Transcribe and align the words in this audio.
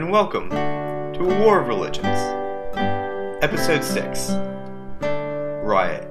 and 0.00 0.10
welcome 0.10 0.48
to 0.48 1.30
A 1.30 1.40
War 1.44 1.60
of 1.60 1.68
Religions, 1.68 2.06
Episode 3.42 3.84
6 3.84 4.30
Riot. 5.62 6.08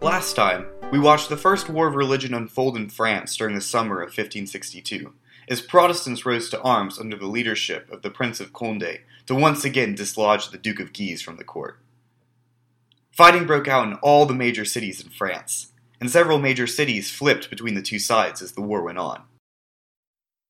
Last 0.00 0.34
time, 0.34 0.66
we 0.90 0.98
watched 0.98 1.28
the 1.28 1.36
First 1.36 1.68
War 1.68 1.86
of 1.86 1.94
Religion 1.94 2.34
unfold 2.34 2.76
in 2.76 2.90
France 2.90 3.36
during 3.36 3.54
the 3.54 3.60
summer 3.60 4.00
of 4.00 4.08
1562, 4.08 5.12
as 5.46 5.60
Protestants 5.60 6.26
rose 6.26 6.50
to 6.50 6.60
arms 6.62 6.98
under 6.98 7.16
the 7.16 7.28
leadership 7.28 7.88
of 7.92 8.02
the 8.02 8.10
Prince 8.10 8.40
of 8.40 8.52
Conde 8.52 8.98
to 9.26 9.34
once 9.36 9.64
again 9.64 9.94
dislodge 9.94 10.50
the 10.50 10.58
Duke 10.58 10.80
of 10.80 10.92
Guise 10.92 11.22
from 11.22 11.36
the 11.36 11.44
court. 11.44 11.78
Fighting 13.12 13.46
broke 13.46 13.68
out 13.68 13.86
in 13.86 13.94
all 14.02 14.26
the 14.26 14.34
major 14.34 14.64
cities 14.64 15.00
in 15.00 15.10
France, 15.10 15.68
and 16.00 16.10
several 16.10 16.40
major 16.40 16.66
cities 16.66 17.12
flipped 17.12 17.48
between 17.48 17.74
the 17.74 17.80
two 17.80 18.00
sides 18.00 18.42
as 18.42 18.54
the 18.54 18.60
war 18.60 18.82
went 18.82 18.98
on. 18.98 19.22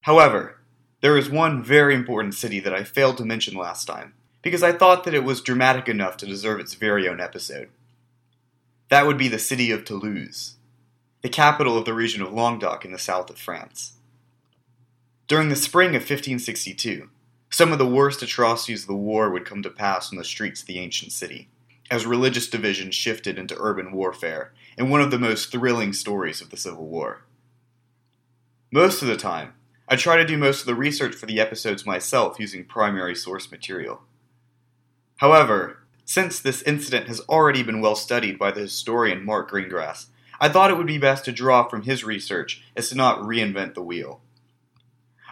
However, 0.00 0.56
there 1.02 1.18
is 1.18 1.28
one 1.28 1.62
very 1.62 1.94
important 1.94 2.32
city 2.32 2.60
that 2.60 2.72
I 2.72 2.84
failed 2.84 3.18
to 3.18 3.24
mention 3.24 3.56
last 3.56 3.86
time, 3.86 4.14
because 4.40 4.62
I 4.62 4.70
thought 4.70 5.02
that 5.04 5.14
it 5.14 5.24
was 5.24 5.40
dramatic 5.40 5.88
enough 5.88 6.16
to 6.18 6.26
deserve 6.26 6.60
its 6.60 6.74
very 6.74 7.08
own 7.08 7.20
episode. 7.20 7.68
That 8.88 9.06
would 9.06 9.18
be 9.18 9.26
the 9.26 9.38
city 9.38 9.72
of 9.72 9.84
Toulouse, 9.84 10.54
the 11.22 11.28
capital 11.28 11.76
of 11.76 11.84
the 11.86 11.92
region 11.92 12.22
of 12.22 12.32
Languedoc 12.32 12.84
in 12.84 12.92
the 12.92 12.98
south 12.98 13.30
of 13.30 13.38
France. 13.38 13.94
During 15.26 15.48
the 15.48 15.56
spring 15.56 15.88
of 15.88 16.02
1562, 16.02 17.08
some 17.50 17.72
of 17.72 17.78
the 17.78 17.86
worst 17.86 18.22
atrocities 18.22 18.82
of 18.82 18.88
the 18.88 18.94
war 18.94 19.28
would 19.28 19.44
come 19.44 19.62
to 19.64 19.70
pass 19.70 20.12
on 20.12 20.18
the 20.18 20.24
streets 20.24 20.60
of 20.60 20.68
the 20.68 20.78
ancient 20.78 21.10
city, 21.10 21.48
as 21.90 22.06
religious 22.06 22.48
divisions 22.48 22.94
shifted 22.94 23.38
into 23.38 23.56
urban 23.58 23.90
warfare 23.90 24.52
in 24.78 24.88
one 24.88 25.00
of 25.00 25.10
the 25.10 25.18
most 25.18 25.50
thrilling 25.50 25.92
stories 25.92 26.40
of 26.40 26.50
the 26.50 26.56
Civil 26.56 26.86
War. 26.86 27.24
Most 28.70 29.02
of 29.02 29.08
the 29.08 29.16
time, 29.16 29.54
I 29.92 29.96
try 29.96 30.16
to 30.16 30.24
do 30.24 30.38
most 30.38 30.60
of 30.60 30.66
the 30.66 30.74
research 30.74 31.14
for 31.14 31.26
the 31.26 31.38
episodes 31.38 31.84
myself 31.84 32.40
using 32.40 32.64
primary 32.64 33.14
source 33.14 33.50
material. 33.50 34.00
However, 35.16 35.80
since 36.06 36.40
this 36.40 36.62
incident 36.62 37.08
has 37.08 37.20
already 37.28 37.62
been 37.62 37.82
well 37.82 37.94
studied 37.94 38.38
by 38.38 38.52
the 38.52 38.62
historian 38.62 39.22
Mark 39.22 39.50
Greengrass, 39.50 40.06
I 40.40 40.48
thought 40.48 40.70
it 40.70 40.78
would 40.78 40.86
be 40.86 40.96
best 40.96 41.26
to 41.26 41.30
draw 41.32 41.68
from 41.68 41.82
his 41.82 42.04
research 42.04 42.64
as 42.74 42.88
to 42.88 42.94
not 42.94 43.20
reinvent 43.20 43.74
the 43.74 43.82
wheel. 43.82 44.22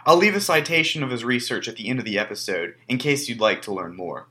I'll 0.05 0.15
leave 0.15 0.35
a 0.35 0.39
citation 0.39 1.01
of 1.01 1.09
his 1.09 1.25
research 1.25 1.67
at 1.67 1.75
the 1.75 1.89
end 1.89 1.97
of 1.97 2.05
the 2.05 2.19
episode 2.19 2.75
in 2.87 2.99
case 2.99 3.27
you'd 3.27 3.39
like 3.39 3.63
to 3.63 3.73
learn 3.73 3.95
more. 3.95 4.27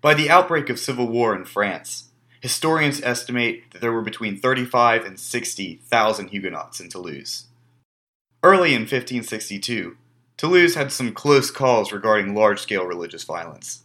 By 0.00 0.14
the 0.14 0.30
outbreak 0.30 0.70
of 0.70 0.78
civil 0.78 1.08
war 1.08 1.36
in 1.36 1.44
France, 1.44 2.08
historians 2.40 3.02
estimate 3.02 3.64
that 3.72 3.82
there 3.82 3.92
were 3.92 4.00
between 4.00 4.38
35 4.38 5.04
and 5.04 5.20
60,000 5.20 6.28
Huguenots 6.28 6.80
in 6.80 6.88
Toulouse. 6.88 7.45
Early 8.42 8.74
in 8.74 8.82
1562, 8.82 9.96
Toulouse 10.36 10.74
had 10.74 10.92
some 10.92 11.12
close 11.12 11.50
calls 11.50 11.92
regarding 11.92 12.34
large 12.34 12.60
scale 12.60 12.84
religious 12.84 13.24
violence. 13.24 13.82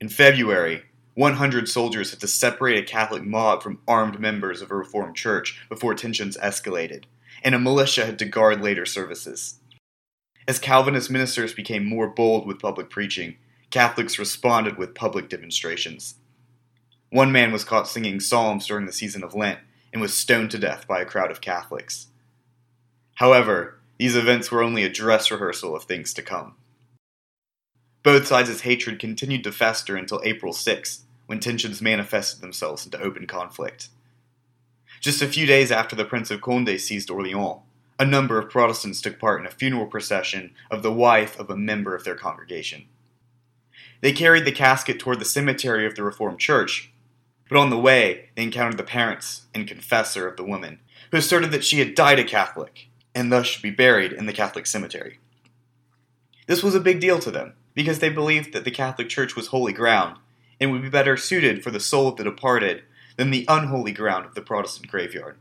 In 0.00 0.08
February, 0.08 0.82
100 1.14 1.68
soldiers 1.68 2.10
had 2.10 2.20
to 2.20 2.26
separate 2.26 2.78
a 2.78 2.90
Catholic 2.90 3.22
mob 3.22 3.62
from 3.62 3.80
armed 3.86 4.18
members 4.18 4.62
of 4.62 4.70
a 4.70 4.74
Reformed 4.74 5.14
church 5.14 5.60
before 5.68 5.94
tensions 5.94 6.36
escalated, 6.38 7.04
and 7.44 7.54
a 7.54 7.58
militia 7.58 8.04
had 8.04 8.18
to 8.18 8.24
guard 8.24 8.60
later 8.62 8.84
services. 8.84 9.60
As 10.48 10.58
Calvinist 10.58 11.10
ministers 11.10 11.54
became 11.54 11.86
more 11.86 12.08
bold 12.08 12.46
with 12.46 12.58
public 12.58 12.90
preaching, 12.90 13.36
Catholics 13.70 14.18
responded 14.18 14.76
with 14.76 14.94
public 14.94 15.28
demonstrations. 15.28 16.16
One 17.10 17.30
man 17.30 17.52
was 17.52 17.64
caught 17.64 17.86
singing 17.86 18.18
psalms 18.18 18.66
during 18.66 18.86
the 18.86 18.92
season 18.92 19.22
of 19.22 19.34
Lent 19.34 19.60
and 19.92 20.02
was 20.02 20.14
stoned 20.14 20.50
to 20.50 20.58
death 20.58 20.88
by 20.88 21.00
a 21.00 21.06
crowd 21.06 21.30
of 21.30 21.40
Catholics. 21.40 22.08
However, 23.14 23.78
these 23.98 24.16
events 24.16 24.50
were 24.50 24.62
only 24.62 24.84
a 24.84 24.88
dress 24.88 25.30
rehearsal 25.30 25.76
of 25.76 25.84
things 25.84 26.12
to 26.14 26.22
come. 26.22 26.56
Both 28.02 28.26
sides' 28.26 28.62
hatred 28.62 28.98
continued 28.98 29.44
to 29.44 29.52
fester 29.52 29.96
until 29.96 30.20
April 30.24 30.52
6, 30.52 31.04
when 31.26 31.38
tensions 31.38 31.80
manifested 31.80 32.40
themselves 32.40 32.84
into 32.84 33.00
open 33.00 33.26
conflict. 33.26 33.90
Just 35.00 35.22
a 35.22 35.28
few 35.28 35.46
days 35.46 35.70
after 35.70 35.94
the 35.94 36.04
Prince 36.04 36.30
of 36.30 36.40
Conde 36.40 36.80
seized 36.80 37.10
Orleans, 37.10 37.60
a 37.98 38.04
number 38.04 38.38
of 38.38 38.50
Protestants 38.50 39.00
took 39.00 39.20
part 39.20 39.40
in 39.40 39.46
a 39.46 39.50
funeral 39.50 39.86
procession 39.86 40.52
of 40.70 40.82
the 40.82 40.92
wife 40.92 41.38
of 41.38 41.48
a 41.48 41.56
member 41.56 41.94
of 41.94 42.04
their 42.04 42.16
congregation. 42.16 42.86
They 44.00 44.12
carried 44.12 44.44
the 44.44 44.52
casket 44.52 44.98
toward 44.98 45.20
the 45.20 45.24
cemetery 45.24 45.86
of 45.86 45.94
the 45.94 46.02
Reformed 46.02 46.40
Church, 46.40 46.92
but 47.48 47.56
on 47.56 47.70
the 47.70 47.78
way 47.78 48.30
they 48.34 48.42
encountered 48.42 48.78
the 48.78 48.84
parents 48.84 49.42
and 49.54 49.68
confessor 49.68 50.26
of 50.26 50.36
the 50.36 50.44
woman, 50.44 50.80
who 51.10 51.18
asserted 51.18 51.52
that 51.52 51.64
she 51.64 51.78
had 51.78 51.94
died 51.94 52.18
a 52.18 52.24
Catholic 52.24 52.88
and 53.14 53.30
thus 53.30 53.46
should 53.46 53.62
be 53.62 53.70
buried 53.70 54.12
in 54.12 54.26
the 54.26 54.32
Catholic 54.32 54.66
cemetery. 54.66 55.18
This 56.46 56.62
was 56.62 56.74
a 56.74 56.80
big 56.80 57.00
deal 57.00 57.18
to 57.20 57.30
them, 57.30 57.54
because 57.74 57.98
they 57.98 58.08
believed 58.08 58.52
that 58.52 58.64
the 58.64 58.70
Catholic 58.70 59.08
Church 59.08 59.36
was 59.36 59.48
holy 59.48 59.72
ground 59.72 60.18
and 60.60 60.70
would 60.70 60.82
be 60.82 60.88
better 60.88 61.16
suited 61.16 61.62
for 61.62 61.70
the 61.70 61.80
soul 61.80 62.08
of 62.08 62.16
the 62.16 62.24
departed 62.24 62.82
than 63.16 63.30
the 63.30 63.44
unholy 63.48 63.92
ground 63.92 64.26
of 64.26 64.34
the 64.34 64.42
Protestant 64.42 64.90
graveyard. 64.90 65.36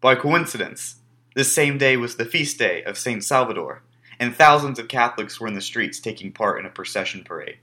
By 0.00 0.14
coincidence, 0.14 0.96
this 1.34 1.52
same 1.52 1.78
day 1.78 1.96
was 1.96 2.16
the 2.16 2.24
feast 2.24 2.58
day 2.58 2.82
of 2.84 2.98
St. 2.98 3.24
Salvador, 3.24 3.82
and 4.20 4.34
thousands 4.34 4.78
of 4.78 4.88
Catholics 4.88 5.40
were 5.40 5.48
in 5.48 5.54
the 5.54 5.60
streets 5.60 5.98
taking 5.98 6.32
part 6.32 6.60
in 6.60 6.66
a 6.66 6.70
procession 6.70 7.24
parade. 7.24 7.58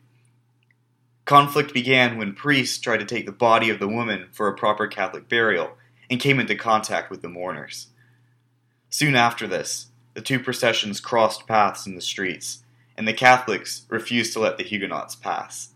Conflict 1.26 1.74
began 1.74 2.18
when 2.18 2.34
priests 2.34 2.80
tried 2.80 3.00
to 3.00 3.06
take 3.06 3.26
the 3.26 3.32
body 3.32 3.70
of 3.70 3.80
the 3.80 3.88
woman 3.88 4.28
for 4.32 4.48
a 4.48 4.56
proper 4.56 4.88
Catholic 4.88 5.30
burial 5.30 5.78
and 6.10 6.20
came 6.20 6.40
into 6.40 6.56
contact 6.56 7.10
with 7.10 7.22
the 7.22 7.30
mourners. 7.30 7.88
Soon 8.92 9.16
after 9.16 9.48
this, 9.48 9.88
the 10.14 10.22
two 10.22 10.38
processions 10.38 11.00
crossed 11.00 11.48
paths 11.48 11.88
in 11.88 11.96
the 11.96 12.02
streets, 12.02 12.64
and 12.98 13.08
the 13.08 13.14
Catholics 13.14 13.86
refused 13.90 14.34
to 14.34 14.40
let 14.40 14.58
the 14.58 14.66
Huguenots 14.66 15.16
pass. 15.16 15.70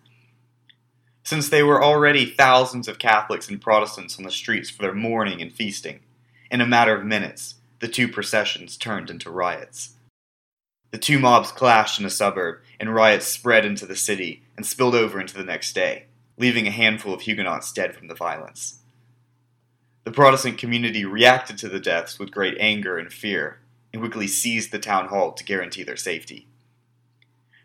Since 1.23 1.47
there 1.47 1.65
were 1.65 1.83
already 1.83 2.25
thousands 2.25 2.89
of 2.89 2.99
Catholics 2.99 3.49
and 3.49 3.61
Protestants 3.61 4.17
on 4.17 4.25
the 4.25 4.31
streets 4.31 4.69
for 4.69 4.81
their 4.81 4.93
mourning 4.93 5.41
and 5.41 5.51
feasting, 5.51 6.01
in 6.51 6.59
a 6.59 6.67
matter 6.67 6.93
of 6.93 7.05
minutes, 7.05 7.55
the 7.79 7.87
two 7.87 8.09
processions 8.09 8.75
turned 8.75 9.09
into 9.09 9.31
riots. 9.31 9.93
The 10.91 10.97
two 10.97 11.17
mobs 11.17 11.51
clashed 11.51 11.99
in 11.99 12.05
a 12.05 12.09
suburb, 12.09 12.59
and 12.81 12.93
riots 12.93 13.27
spread 13.27 13.65
into 13.65 13.85
the 13.85 13.95
city 13.95 14.43
and 14.57 14.65
spilled 14.65 14.93
over 14.93 15.21
into 15.21 15.35
the 15.35 15.43
next 15.43 15.73
day, 15.73 16.05
leaving 16.37 16.67
a 16.67 16.71
handful 16.71 17.13
of 17.13 17.21
Huguenots 17.21 17.71
dead 17.71 17.95
from 17.95 18.07
the 18.07 18.13
violence. 18.13 18.81
The 20.05 20.11
Protestant 20.11 20.59
community 20.59 21.03
reacted 21.03 21.57
to 21.57 21.67
the 21.67 21.79
deaths 21.79 22.19
with 22.19 22.31
great 22.31 22.55
anger 22.59 22.99
and 22.99 23.11
fear, 23.11 23.59
and 23.91 24.01
quickly 24.01 24.27
seized 24.27 24.71
the 24.71 24.77
town 24.77 25.07
hall 25.07 25.33
to 25.33 25.43
guarantee 25.43 25.81
their 25.81 25.97
safety. 25.97 26.47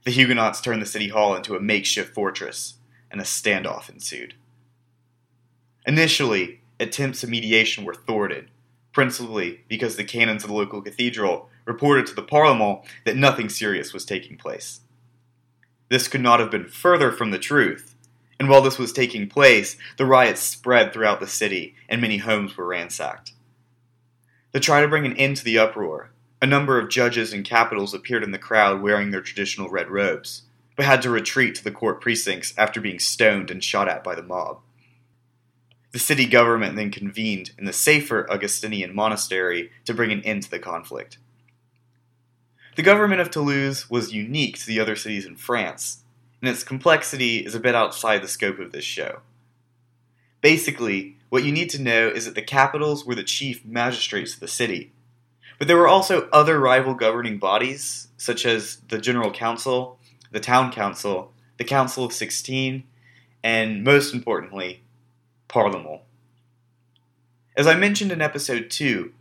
The 0.05 0.11
Huguenots 0.11 0.63
turned 0.63 0.81
the 0.81 0.87
city 0.87 1.09
hall 1.09 1.37
into 1.37 1.55
a 1.55 1.61
makeshift 1.61 2.15
fortress, 2.15 2.79
and 3.11 3.21
a 3.21 3.25
standoff 3.25 3.91
ensued. 3.91 4.35
Initially, 5.87 6.63
attempts 6.79 7.23
at 7.23 7.29
mediation 7.29 7.85
were 7.85 7.95
thwarted, 7.95 8.51
principally 8.95 9.61
because 9.69 9.97
the 9.97 10.05
canons 10.05 10.43
of 10.43 10.49
the 10.49 10.57
local 10.57 10.81
cathedral 10.81 11.51
reported 11.67 12.07
to 12.07 12.15
the 12.15 12.23
Parlement 12.23 12.81
that 13.05 13.17
nothing 13.17 13.51
serious 13.51 13.93
was 13.93 14.07
taking 14.07 14.39
place. 14.39 14.81
This 15.91 16.09
could 16.09 16.23
not 16.23 16.41
have 16.41 16.51
been 16.51 16.69
further 16.69 17.13
from 17.13 17.33
the 17.33 17.39
truth, 17.39 17.95
and 18.41 18.49
while 18.49 18.63
this 18.63 18.79
was 18.79 18.91
taking 18.91 19.29
place, 19.29 19.77
the 19.99 20.07
riots 20.07 20.41
spread 20.41 20.95
throughout 20.95 21.21
the 21.21 21.27
city 21.27 21.75
and 21.91 22.01
many 22.01 22.17
homes 22.17 22.57
were 22.57 22.67
ransacked. 22.67 23.33
To 24.55 24.59
try 24.59 24.81
to 24.81 24.89
bring 24.89 25.05
an 25.05 25.17
end 25.19 25.37
to 25.37 25.45
the 25.45 25.59
uproar, 25.59 26.11
a 26.41 26.47
number 26.47 26.79
of 26.79 26.89
judges 26.89 27.35
and 27.35 27.45
capitouls 27.45 27.93
appeared 27.93 28.25
in 28.25 28.31
the 28.31 28.39
crowd 28.39 28.81
wearing 28.81 29.11
their 29.11 29.21
traditional 29.21 29.69
red 29.69 29.91
robes, 29.91 30.45
but 30.75 30.87
had 30.87 31.03
to 31.03 31.11
retreat 31.11 31.55
to 31.57 31.63
the 31.63 31.71
court 31.71 32.01
precincts 32.01 32.55
after 32.57 32.81
being 32.81 32.99
stoned 32.99 33.51
and 33.51 33.63
shot 33.63 33.89
at 33.89 34.03
by 34.03 34.15
the 34.15 34.23
mob. 34.23 34.61
The 35.93 35.99
city 35.99 36.25
government 36.25 36.77
then 36.77 36.91
convened 36.91 37.51
in 37.59 37.67
the 37.67 37.75
safer 37.75 38.27
Augustinian 38.31 38.95
monastery 38.95 39.71
to 39.85 39.93
bring 39.93 40.13
an 40.13 40.23
end 40.23 40.45
to 40.45 40.51
the 40.51 40.59
conflict. 40.59 41.19
The 42.77 42.83
government 42.83 43.21
of 43.21 43.31
Toulouse 43.31 43.91
was 43.91 44.15
unique 44.15 44.59
to 44.61 44.67
the 44.67 44.81
other 44.81 44.97
cities 44.97 45.27
in 45.27 45.37
France, 45.37 46.05
and 46.41 46.49
its 46.49 46.65
complexity 46.65 47.39
is 47.39 47.55
a 47.55 47.61
bit 47.61 47.75
outside 47.75 48.23
the 48.23 48.29
scope 48.29 48.59
of 48.59 48.73
this 48.73 48.85
show. 48.85 49.21
Basically, 50.41 51.17
what 51.29 51.45
you 51.45 51.53
need 51.53 51.71
to 51.71 51.83
know 51.83 52.09
is 52.09 52.25
that 52.25 52.35
the 52.35 52.43
capitouls 52.43 53.07
were 53.07 53.15
the 53.15 53.23
chief 53.23 53.65
magistrates 53.65 54.35
of 54.35 54.41
the 54.41 54.49
city, 54.49 54.93
but 55.59 55.69
there 55.69 55.77
were 55.77 55.89
also 55.89 56.29
other 56.33 56.59
rival 56.59 56.95
governing 56.95 57.39
bodies, 57.39 58.09
such 58.17 58.47
as 58.47 58.77
the 58.89 58.99
General 58.99 59.31
Council, 59.31 59.99
the 60.31 60.41
Town 60.41 60.73
Council, 60.73 61.33
the 61.59 61.65
Council 61.65 62.05
of 62.05 62.13
Sixteen, 62.13 62.85
and 63.43 63.85
most 63.85 64.15
importantly, 64.15 64.83
Parlement. 65.49 66.01
As 67.57 67.67
I 67.67 67.75
mentioned 67.75 68.13
in 68.13 68.23
episode 68.23 68.71
2, 68.71 69.13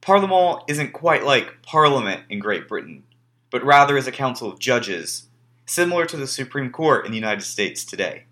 Parlement 0.00 0.62
isn't 0.68 0.92
quite 0.92 1.24
like 1.24 1.62
Parliament 1.62 2.22
in 2.28 2.38
Great 2.38 2.68
Britain, 2.68 3.02
but 3.50 3.64
rather 3.64 3.96
is 3.96 4.06
a 4.06 4.12
council 4.12 4.52
of 4.52 4.58
judges 4.58 5.27
similar 5.68 6.06
to 6.06 6.16
the 6.16 6.26
Supreme 6.26 6.70
Court 6.70 7.04
in 7.04 7.12
the 7.12 7.18
United 7.18 7.42
States 7.42 7.84
today. 7.84 8.24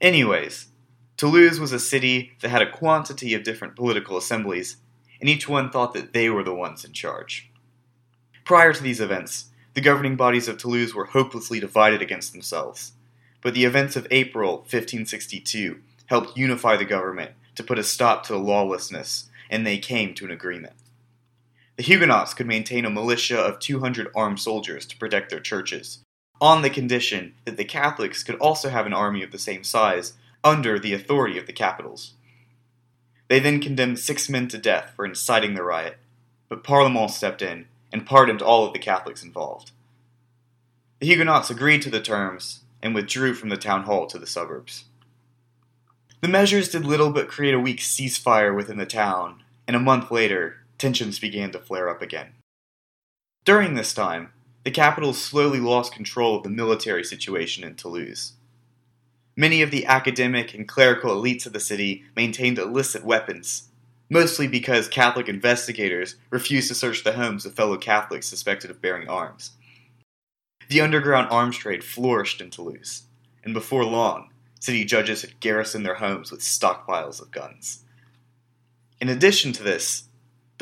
Anyways, 0.00 0.68
Toulouse 1.16 1.60
was 1.60 1.72
a 1.72 1.78
city 1.78 2.32
that 2.40 2.50
had 2.50 2.62
a 2.62 2.70
quantity 2.70 3.34
of 3.34 3.44
different 3.44 3.76
political 3.76 4.16
assemblies, 4.16 4.78
and 5.20 5.28
each 5.28 5.48
one 5.48 5.70
thought 5.70 5.94
that 5.94 6.12
they 6.12 6.28
were 6.28 6.42
the 6.42 6.54
ones 6.54 6.84
in 6.84 6.92
charge. 6.92 7.50
Prior 8.44 8.72
to 8.72 8.82
these 8.82 9.00
events, 9.00 9.50
the 9.74 9.80
governing 9.80 10.16
bodies 10.16 10.48
of 10.48 10.58
Toulouse 10.58 10.94
were 10.94 11.06
hopelessly 11.06 11.60
divided 11.60 12.02
against 12.02 12.32
themselves. 12.32 12.92
But 13.40 13.54
the 13.54 13.64
events 13.64 13.94
of 13.94 14.06
April 14.10 14.58
1562 14.58 15.80
helped 16.06 16.36
unify 16.36 16.76
the 16.76 16.84
government 16.84 17.32
to 17.54 17.62
put 17.62 17.78
a 17.78 17.84
stop 17.84 18.24
to 18.24 18.32
the 18.32 18.38
lawlessness, 18.38 19.30
and 19.50 19.66
they 19.66 19.78
came 19.78 20.14
to 20.14 20.24
an 20.24 20.30
agreement. 20.30 20.74
The 21.76 21.82
Huguenots 21.82 22.34
could 22.34 22.46
maintain 22.46 22.84
a 22.84 22.90
militia 22.90 23.38
of 23.38 23.58
200 23.58 24.08
armed 24.14 24.40
soldiers 24.40 24.86
to 24.86 24.96
protect 24.96 25.30
their 25.30 25.40
churches, 25.40 26.04
on 26.42 26.62
the 26.62 26.68
condition 26.68 27.34
that 27.44 27.56
the 27.56 27.64
Catholics 27.64 28.24
could 28.24 28.34
also 28.34 28.68
have 28.68 28.84
an 28.84 28.92
army 28.92 29.22
of 29.22 29.30
the 29.30 29.38
same 29.38 29.62
size 29.62 30.14
under 30.42 30.76
the 30.76 30.92
authority 30.92 31.38
of 31.38 31.46
the 31.46 31.52
capitouls. 31.52 32.10
They 33.28 33.38
then 33.38 33.60
condemned 33.60 34.00
six 34.00 34.28
men 34.28 34.48
to 34.48 34.58
death 34.58 34.92
for 34.96 35.06
inciting 35.06 35.54
the 35.54 35.62
riot, 35.62 35.98
but 36.48 36.64
Parlement 36.64 37.12
stepped 37.12 37.42
in 37.42 37.66
and 37.92 38.04
pardoned 38.04 38.42
all 38.42 38.66
of 38.66 38.72
the 38.72 38.80
Catholics 38.80 39.22
involved. 39.22 39.70
The 40.98 41.06
Huguenots 41.06 41.48
agreed 41.48 41.80
to 41.82 41.90
the 41.90 42.00
terms 42.00 42.64
and 42.82 42.92
withdrew 42.92 43.34
from 43.34 43.48
the 43.48 43.56
town 43.56 43.84
hall 43.84 44.06
to 44.08 44.18
the 44.18 44.26
suburbs. 44.26 44.86
The 46.22 46.28
measures 46.28 46.68
did 46.68 46.84
little 46.84 47.10
but 47.10 47.28
create 47.28 47.54
a 47.54 47.60
weak 47.60 47.78
ceasefire 47.78 48.54
within 48.54 48.78
the 48.78 48.86
town, 48.86 49.44
and 49.68 49.76
a 49.76 49.80
month 49.80 50.10
later, 50.10 50.56
tensions 50.76 51.20
began 51.20 51.52
to 51.52 51.60
flare 51.60 51.88
up 51.88 52.02
again. 52.02 52.32
During 53.44 53.74
this 53.74 53.94
time, 53.94 54.32
the 54.64 54.70
capitoul 54.70 55.12
slowly 55.12 55.58
lost 55.58 55.94
control 55.94 56.36
of 56.36 56.42
the 56.42 56.50
military 56.50 57.04
situation 57.04 57.64
in 57.64 57.74
Toulouse. 57.74 58.34
Many 59.36 59.62
of 59.62 59.70
the 59.70 59.86
academic 59.86 60.54
and 60.54 60.68
clerical 60.68 61.10
elites 61.10 61.46
of 61.46 61.52
the 61.52 61.60
city 61.60 62.04
maintained 62.14 62.58
illicit 62.58 63.04
weapons, 63.04 63.68
mostly 64.10 64.46
because 64.46 64.88
Catholic 64.88 65.28
investigators 65.28 66.16
refused 66.30 66.68
to 66.68 66.74
search 66.74 67.02
the 67.02 67.14
homes 67.14 67.46
of 67.46 67.54
fellow 67.54 67.76
Catholics 67.76 68.28
suspected 68.28 68.70
of 68.70 68.82
bearing 68.82 69.08
arms. 69.08 69.52
The 70.68 70.80
underground 70.80 71.28
arms 71.30 71.56
trade 71.56 71.82
flourished 71.82 72.40
in 72.40 72.50
Toulouse, 72.50 73.04
and 73.42 73.54
before 73.54 73.84
long, 73.84 74.30
city 74.60 74.84
judges 74.84 75.22
had 75.22 75.40
garrisoned 75.40 75.84
their 75.84 75.94
homes 75.94 76.30
with 76.30 76.40
stockpiles 76.40 77.20
of 77.20 77.30
guns. 77.30 77.84
In 79.00 79.08
addition 79.08 79.52
to 79.54 79.62
this, 79.62 80.04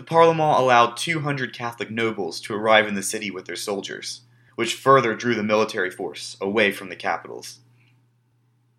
the 0.01 0.07
Parlement 0.07 0.59
allowed 0.59 0.97
200 0.97 1.53
Catholic 1.53 1.91
nobles 1.91 2.41
to 2.41 2.55
arrive 2.55 2.89
in 2.89 2.95
the 2.95 3.03
city 3.03 3.31
with 3.31 3.45
their 3.45 3.55
soldiers, 3.55 4.23
which 4.55 4.73
further 4.75 5.15
drew 5.15 5.35
the 5.35 5.43
military 5.43 5.91
force 5.91 6.39
away 6.41 6.73
from 6.73 6.89
the 6.89 6.97
capitouls. 6.97 7.59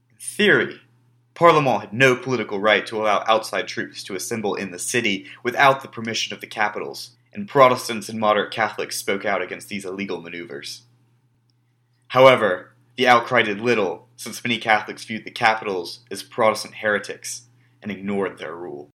In 0.09 0.17
theory, 0.17 0.81
Parlement 1.35 1.81
had 1.81 1.93
no 1.93 2.15
political 2.15 2.59
right 2.59 2.87
to 2.87 2.99
allow 2.99 3.23
outside 3.27 3.67
troops 3.67 4.03
to 4.05 4.15
assemble 4.15 4.55
in 4.55 4.71
the 4.71 4.79
city 4.79 5.27
without 5.43 5.83
the 5.83 5.87
permission 5.87 6.33
of 6.33 6.41
the 6.41 6.47
capitouls, 6.47 7.11
and 7.31 7.47
Protestants 7.47 8.09
and 8.09 8.19
moderate 8.19 8.51
Catholics 8.51 8.97
spoke 8.97 9.23
out 9.23 9.43
against 9.43 9.69
these 9.69 9.85
illegal 9.85 10.19
maneuvers. 10.19 10.85
However, 12.07 12.73
the 12.97 13.07
outcry 13.07 13.43
did 13.43 13.61
little, 13.61 14.07
since 14.15 14.43
many 14.43 14.57
Catholics 14.57 15.05
viewed 15.05 15.25
the 15.25 15.29
capitouls 15.29 15.99
as 16.09 16.23
Protestant 16.23 16.77
heretics 16.77 17.43
and 17.79 17.91
ignored 17.91 18.39
their 18.39 18.55
rule. 18.55 18.90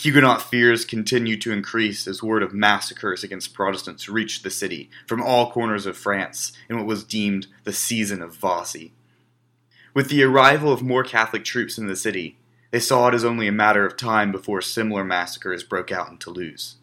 Huguenot 0.00 0.42
fears 0.42 0.84
continued 0.84 1.40
to 1.42 1.52
increase 1.52 2.06
as 2.06 2.22
word 2.22 2.42
of 2.42 2.54
massacres 2.54 3.22
against 3.22 3.54
Protestants 3.54 4.08
reached 4.08 4.42
the 4.42 4.50
city 4.50 4.90
from 5.06 5.22
all 5.22 5.52
corners 5.52 5.86
of 5.86 5.96
France 5.96 6.52
in 6.68 6.76
what 6.76 6.86
was 6.86 7.04
deemed 7.04 7.46
the 7.64 7.72
season 7.72 8.22
of 8.22 8.34
Vassy. 8.34 8.92
With 9.94 10.08
the 10.08 10.22
arrival 10.22 10.72
of 10.72 10.82
more 10.82 11.04
Catholic 11.04 11.44
troops 11.44 11.76
in 11.76 11.86
the 11.86 11.96
city, 11.96 12.38
they 12.70 12.80
saw 12.80 13.08
it 13.08 13.14
as 13.14 13.24
only 13.24 13.46
a 13.46 13.52
matter 13.52 13.84
of 13.84 13.96
time 13.96 14.32
before 14.32 14.62
similar 14.62 15.04
massacres 15.04 15.62
broke 15.62 15.92
out 15.92 16.10
in 16.10 16.16
Toulouse. 16.16 16.76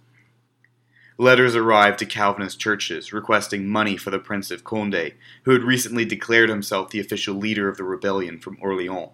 Letters 1.18 1.56
arrived 1.56 2.00
to 2.00 2.06
Calvinist 2.06 2.60
churches 2.62 3.12
requesting 3.12 3.68
money 3.68 3.98
for 3.98 4.12
the 4.12 4.20
Prince 4.20 4.52
of 4.52 4.64
Conde, 4.64 5.14
who 5.44 5.52
had 5.52 5.64
recently 5.64 6.06
declared 6.06 6.50
himself 6.50 6.92
the 6.92 7.00
official 7.00 7.36
leader 7.36 7.68
of 7.68 7.76
the 7.76 7.84
rebellion 7.84 8.40
from 8.40 8.58
Orleans. 8.62 9.10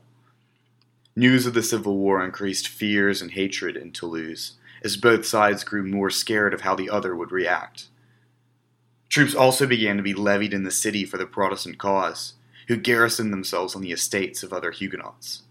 News 1.18 1.46
of 1.46 1.54
the 1.54 1.64
Civil 1.64 1.96
War 1.96 2.26
increased 2.26 2.68
fears 2.68 3.22
and 3.22 3.32
hatred 3.32 3.78
in 3.78 3.94
Toulouse, 3.94 4.56
as 4.84 4.98
both 4.98 5.26
sides 5.26 5.64
grew 5.64 5.82
more 5.82 6.10
scared 6.10 6.54
of 6.54 6.62
how 6.62 6.76
the 6.76 6.90
other 6.90 7.16
would 7.16 7.32
react. 7.32 7.88
Troops 9.08 9.34
also 9.34 9.66
began 9.66 9.96
to 9.96 10.04
be 10.04 10.14
levied 10.14 10.54
in 10.54 10.64
the 10.64 10.72
city 10.72 11.06
for 11.06 11.18
the 11.18 11.26
Protestant 11.26 11.78
cause, 11.78 12.34
who 12.68 12.76
garrisoned 12.76 13.32
themselves 13.32 13.78
on 13.78 13.82
the 13.82 13.94
estates 13.94 14.44
of 14.44 14.52
other 14.52 14.72
Huguenots. 14.72 15.44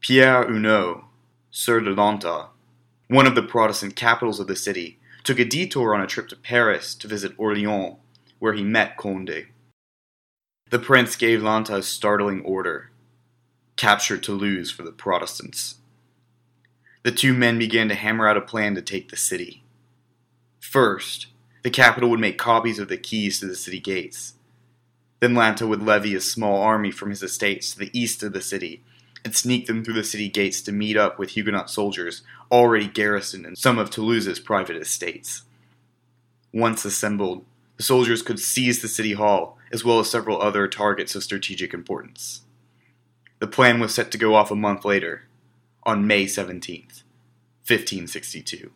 Pierre 0.00 0.46
Hunault, 0.46 1.04
Sieur 1.50 1.80
de 1.80 1.94
Lanta, 1.94 2.48
one 3.08 3.26
of 3.26 3.34
the 3.34 3.42
Protestant 3.42 3.94
capitouls 3.94 4.40
of 4.40 4.46
the 4.46 4.56
city, 4.56 4.98
took 5.22 5.38
a 5.38 5.44
detour 5.44 5.94
on 5.94 6.00
a 6.00 6.06
trip 6.06 6.28
to 6.28 6.36
Paris 6.36 6.94
to 6.94 7.08
visit 7.08 7.34
Orleans, 7.36 7.96
where 8.38 8.54
he 8.54 8.64
met 8.64 8.96
Conde. 8.96 9.48
The 10.70 10.78
prince 10.78 11.14
gave 11.14 11.40
Lanta 11.40 11.74
a 11.74 11.82
startling 11.82 12.40
order 12.40 12.90
capture 13.76 14.16
Toulouse 14.16 14.70
for 14.70 14.82
the 14.82 14.92
Protestants. 14.92 15.76
The 17.02 17.12
two 17.12 17.34
men 17.34 17.58
began 17.58 17.88
to 17.88 17.94
hammer 17.94 18.26
out 18.26 18.36
a 18.36 18.40
plan 18.40 18.74
to 18.74 18.82
take 18.82 19.10
the 19.10 19.16
city. 19.16 19.62
First, 20.58 21.26
the 21.62 21.70
capitoul 21.70 22.10
would 22.10 22.20
make 22.20 22.38
copies 22.38 22.78
of 22.78 22.88
the 22.88 22.96
keys 22.96 23.38
to 23.40 23.46
the 23.46 23.54
city 23.54 23.78
gates. 23.78 24.34
Then 25.20 25.34
Lanta 25.34 25.68
would 25.68 25.82
levy 25.82 26.14
a 26.14 26.20
small 26.20 26.62
army 26.62 26.90
from 26.90 27.10
his 27.10 27.22
estates 27.22 27.72
to 27.72 27.78
the 27.78 27.90
east 27.92 28.22
of 28.22 28.32
the 28.32 28.40
city 28.40 28.82
and 29.24 29.36
sneak 29.36 29.66
them 29.66 29.84
through 29.84 29.94
the 29.94 30.04
city 30.04 30.28
gates 30.28 30.62
to 30.62 30.72
meet 30.72 30.96
up 30.96 31.18
with 31.18 31.30
Huguenot 31.30 31.68
soldiers 31.68 32.22
already 32.50 32.86
garrisoned 32.86 33.44
in 33.44 33.56
some 33.56 33.78
of 33.78 33.90
Toulouse's 33.90 34.40
private 34.40 34.76
estates. 34.76 35.42
Once 36.52 36.84
assembled, 36.84 37.44
the 37.76 37.82
soldiers 37.82 38.22
could 38.22 38.40
seize 38.40 38.80
the 38.80 38.88
city 38.88 39.12
hall 39.12 39.58
as 39.70 39.84
well 39.84 39.98
as 39.98 40.08
several 40.08 40.40
other 40.40 40.66
targets 40.66 41.14
of 41.14 41.22
strategic 41.22 41.74
importance. 41.74 42.42
The 43.38 43.46
plan 43.46 43.80
was 43.80 43.94
set 43.94 44.10
to 44.12 44.18
go 44.18 44.34
off 44.34 44.50
a 44.50 44.56
month 44.56 44.84
later, 44.84 45.24
on 45.84 46.06
May 46.06 46.24
17th, 46.24 47.02
1562. 47.66 48.70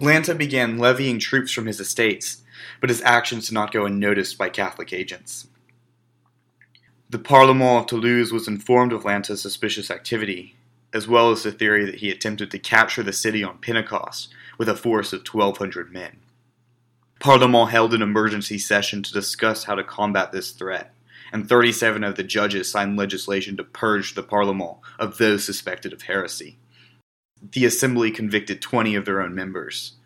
Lantas 0.00 0.38
began 0.38 0.78
levying 0.78 1.18
troops 1.18 1.52
from 1.52 1.66
his 1.66 1.80
estates 1.80 2.42
but 2.80 2.90
his 2.90 3.02
actions 3.02 3.48
did 3.48 3.54
not 3.54 3.72
go 3.72 3.86
unnoticed 3.86 4.38
by 4.38 4.48
Catholic 4.48 4.92
agents. 4.92 5.48
The 7.10 7.18
Parlement 7.18 7.82
of 7.82 7.86
Toulouse 7.86 8.32
was 8.32 8.48
informed 8.48 8.92
of 8.92 9.04
Lantas' 9.04 9.38
suspicious 9.38 9.90
activity, 9.90 10.56
as 10.92 11.08
well 11.08 11.30
as 11.30 11.42
the 11.42 11.52
theory 11.52 11.84
that 11.84 11.96
he 11.96 12.10
attempted 12.10 12.50
to 12.50 12.58
capture 12.58 13.02
the 13.02 13.12
city 13.12 13.42
on 13.42 13.58
Pentecost 13.58 14.28
with 14.58 14.68
a 14.68 14.76
force 14.76 15.12
of 15.12 15.26
1,200 15.26 15.92
men. 15.92 16.18
Parlement 17.18 17.70
held 17.70 17.94
an 17.94 18.02
emergency 18.02 18.58
session 18.58 19.02
to 19.02 19.12
discuss 19.12 19.64
how 19.64 19.74
to 19.74 19.82
combat 19.82 20.32
this 20.32 20.50
threat, 20.50 20.92
and 21.32 21.48
37 21.48 22.04
of 22.04 22.16
the 22.16 22.22
judges 22.22 22.70
signed 22.70 22.96
legislation 22.96 23.56
to 23.56 23.64
purge 23.64 24.14
the 24.14 24.22
Parlement 24.22 24.78
of 24.98 25.18
those 25.18 25.44
suspected 25.44 25.92
of 25.92 26.02
heresy. 26.02 26.58
The 27.40 27.64
Assembly 27.64 28.10
convicted 28.10 28.60
20 28.60 28.94
of 28.94 29.04
their 29.04 29.20
own 29.20 29.34
members, 29.34 29.96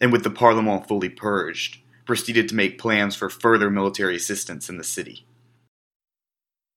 and 0.00 0.12
with 0.12 0.24
the 0.24 0.30
Parlement 0.30 0.86
fully 0.88 1.08
purged, 1.08 1.78
proceeded 2.04 2.48
to 2.48 2.54
make 2.54 2.78
plans 2.78 3.14
for 3.14 3.30
further 3.30 3.70
military 3.70 4.16
assistance 4.16 4.68
in 4.68 4.76
the 4.76 4.84
city. 4.84 5.24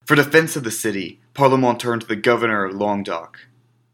For 0.06 0.16
defense 0.16 0.56
of 0.56 0.64
the 0.64 0.72
city, 0.72 1.20
Parlement 1.34 1.80
turned 1.80 2.02
to 2.02 2.08
the 2.08 2.16
governor 2.16 2.66
of 2.66 2.76
Languedoc, 2.76 3.40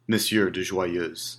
Monsieur 0.08 0.50
de 0.50 0.62
Joyeuse. 0.62 1.38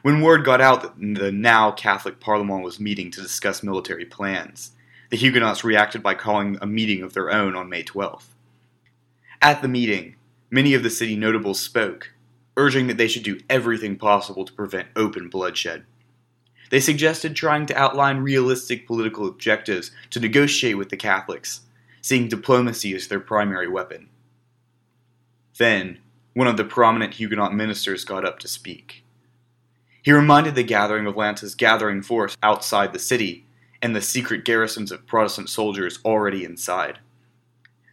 When 0.00 0.20
word 0.20 0.44
got 0.44 0.60
out 0.60 0.82
that 0.82 1.20
the 1.20 1.30
now 1.30 1.70
Catholic 1.70 2.18
Parlement 2.18 2.64
was 2.64 2.80
meeting 2.80 3.10
to 3.10 3.20
discuss 3.20 3.62
military 3.62 4.06
plans, 4.06 4.72
the 5.12 5.18
Huguenots 5.18 5.62
reacted 5.62 6.02
by 6.02 6.14
calling 6.14 6.56
a 6.62 6.66
meeting 6.66 7.02
of 7.02 7.12
their 7.12 7.30
own 7.30 7.54
on 7.54 7.68
May 7.68 7.84
12th. 7.84 8.28
At 9.42 9.60
the 9.60 9.68
meeting, 9.68 10.16
many 10.50 10.72
of 10.72 10.82
the 10.82 10.88
city 10.88 11.16
notables 11.16 11.60
spoke, 11.60 12.14
urging 12.56 12.86
that 12.86 12.96
they 12.96 13.08
should 13.08 13.22
do 13.22 13.38
everything 13.50 13.96
possible 13.96 14.46
to 14.46 14.52
prevent 14.54 14.88
open 14.96 15.28
bloodshed. 15.28 15.84
They 16.70 16.80
suggested 16.80 17.36
trying 17.36 17.66
to 17.66 17.76
outline 17.76 18.20
realistic 18.20 18.86
political 18.86 19.28
objectives 19.28 19.90
to 20.12 20.18
negotiate 20.18 20.78
with 20.78 20.88
the 20.88 20.96
Catholics, 20.96 21.60
seeing 22.00 22.28
diplomacy 22.28 22.94
as 22.94 23.08
their 23.08 23.20
primary 23.20 23.68
weapon. 23.68 24.08
Then, 25.58 25.98
one 26.32 26.48
of 26.48 26.56
the 26.56 26.64
prominent 26.64 27.12
Huguenot 27.12 27.52
ministers 27.52 28.06
got 28.06 28.24
up 28.24 28.38
to 28.38 28.48
speak. 28.48 29.04
He 30.00 30.10
reminded 30.10 30.54
the 30.54 30.62
gathering 30.62 31.06
of 31.06 31.16
Lantas' 31.16 31.54
gathering 31.54 32.00
force 32.00 32.34
outside 32.42 32.94
the 32.94 32.98
city 32.98 33.44
and 33.82 33.94
the 33.94 34.00
secret 34.00 34.44
garrisons 34.44 34.92
of 34.92 35.06
Protestant 35.06 35.50
soldiers 35.50 35.98
already 36.04 36.44
inside. 36.44 37.00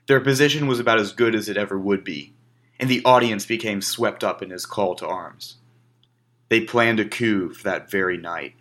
Their 0.08 0.22
position 0.22 0.68
was 0.68 0.80
about 0.80 1.00
as 1.00 1.12
good 1.12 1.34
as 1.34 1.50
it 1.50 1.58
ever 1.58 1.78
would 1.78 2.04
be, 2.04 2.34
and 2.80 2.90
the 2.90 3.04
audience 3.04 3.46
became 3.46 3.82
swept 3.82 4.24
up 4.24 4.42
in 4.42 4.52
his 4.52 4.68
call 4.68 4.96
to 4.96 5.08
arms. 5.08 5.58
They 6.50 6.62
planned 6.62 7.00
a 7.00 7.06
coup 7.06 7.54
for 7.54 7.64
that 7.64 7.92
very 7.92 8.18
night. 8.18 8.56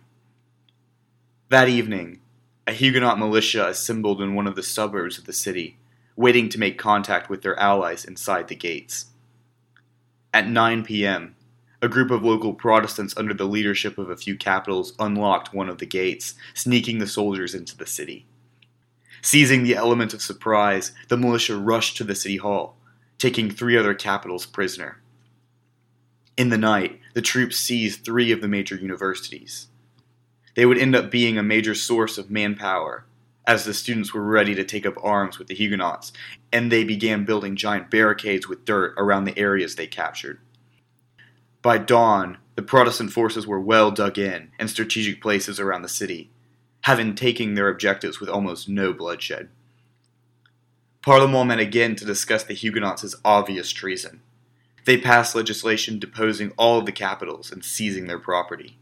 That 1.49 1.69
evening, 1.69 2.19
a 2.67 2.73
Huguenot 2.73 3.17
militia 3.17 3.67
assembled 3.67 4.21
in 4.21 4.35
one 4.35 4.45
of 4.45 4.55
the 4.55 4.63
suburbs 4.63 5.17
of 5.17 5.25
the 5.25 5.33
city, 5.33 5.77
waiting 6.15 6.49
to 6.49 6.59
make 6.59 6.77
contact 6.77 7.29
with 7.29 7.41
their 7.41 7.59
allies 7.59 8.05
inside 8.05 8.47
the 8.47 8.55
gates. 8.55 9.05
At 10.33 10.47
9 10.47 10.83
p.m., 10.83 11.35
a 11.81 11.87
group 11.87 12.11
of 12.11 12.23
local 12.23 12.53
Protestants 12.53 13.15
under 13.15 13.33
the 13.33 13.45
leadership 13.45 13.97
of 13.97 14.09
a 14.09 14.17
few 14.17 14.35
capitouls 14.37 14.91
unlocked 14.99 15.53
one 15.53 15.69
of 15.69 15.77
the 15.77 15.85
gates, 15.85 16.35
sneaking 16.53 16.99
the 16.99 17.07
soldiers 17.07 17.55
into 17.55 17.77
the 17.77 17.85
city. 17.85 18.25
Seizing 19.21 19.63
the 19.63 19.75
element 19.75 20.13
of 20.13 20.21
surprise, 20.21 20.91
the 21.07 21.17
militia 21.17 21.57
rushed 21.57 21.97
to 21.97 22.03
the 22.03 22.15
city 22.15 22.37
hall, 22.37 22.77
taking 23.17 23.49
three 23.49 23.77
other 23.77 23.95
capitouls 23.95 24.49
prisoner. 24.49 25.01
In 26.37 26.49
the 26.49 26.57
night, 26.57 26.99
the 27.13 27.21
troops 27.21 27.57
seized 27.57 28.03
three 28.03 28.31
of 28.31 28.41
the 28.41 28.47
major 28.47 28.75
universities. 28.75 29.67
They 30.55 30.65
would 30.65 30.77
end 30.77 30.95
up 30.95 31.11
being 31.11 31.37
a 31.37 31.43
major 31.43 31.75
source 31.75 32.17
of 32.17 32.31
manpower, 32.31 33.05
as 33.45 33.65
the 33.65 33.73
students 33.73 34.13
were 34.13 34.23
ready 34.23 34.53
to 34.55 34.63
take 34.63 34.85
up 34.85 35.03
arms 35.03 35.39
with 35.39 35.47
the 35.47 35.55
Huguenots, 35.55 36.11
and 36.51 36.71
they 36.71 36.83
began 36.83 37.25
building 37.25 37.55
giant 37.55 37.89
barricades 37.89 38.47
with 38.47 38.65
dirt 38.65 38.93
around 38.97 39.25
the 39.25 39.37
areas 39.37 39.75
they 39.75 39.87
captured. 39.87 40.39
By 41.61 41.77
dawn, 41.77 42.37
the 42.55 42.61
Protestant 42.61 43.11
forces 43.11 43.45
were 43.45 43.59
well 43.59 43.91
dug 43.91 44.17
in 44.17 44.51
in 44.59 44.67
strategic 44.69 45.21
places 45.21 45.59
around 45.59 45.81
the 45.81 45.89
city, 45.89 46.29
having 46.81 47.15
taken 47.15 47.55
their 47.55 47.67
objectives 47.67 48.19
with 48.19 48.29
almost 48.29 48.69
no 48.69 48.93
bloodshed. 48.93 49.49
Parlement 51.01 51.47
met 51.47 51.59
again 51.59 51.95
to 51.95 52.05
discuss 52.05 52.43
the 52.43 52.53
Huguenots' 52.53 53.15
obvious 53.25 53.71
treason. 53.71 54.21
They 54.85 54.97
passed 54.97 55.35
legislation 55.35 55.99
deposing 55.99 56.51
all 56.57 56.79
of 56.79 56.85
the 56.85 56.91
capitouls 56.91 57.51
and 57.51 57.63
seizing 57.63 58.07
their 58.07 58.19
property. 58.19 58.77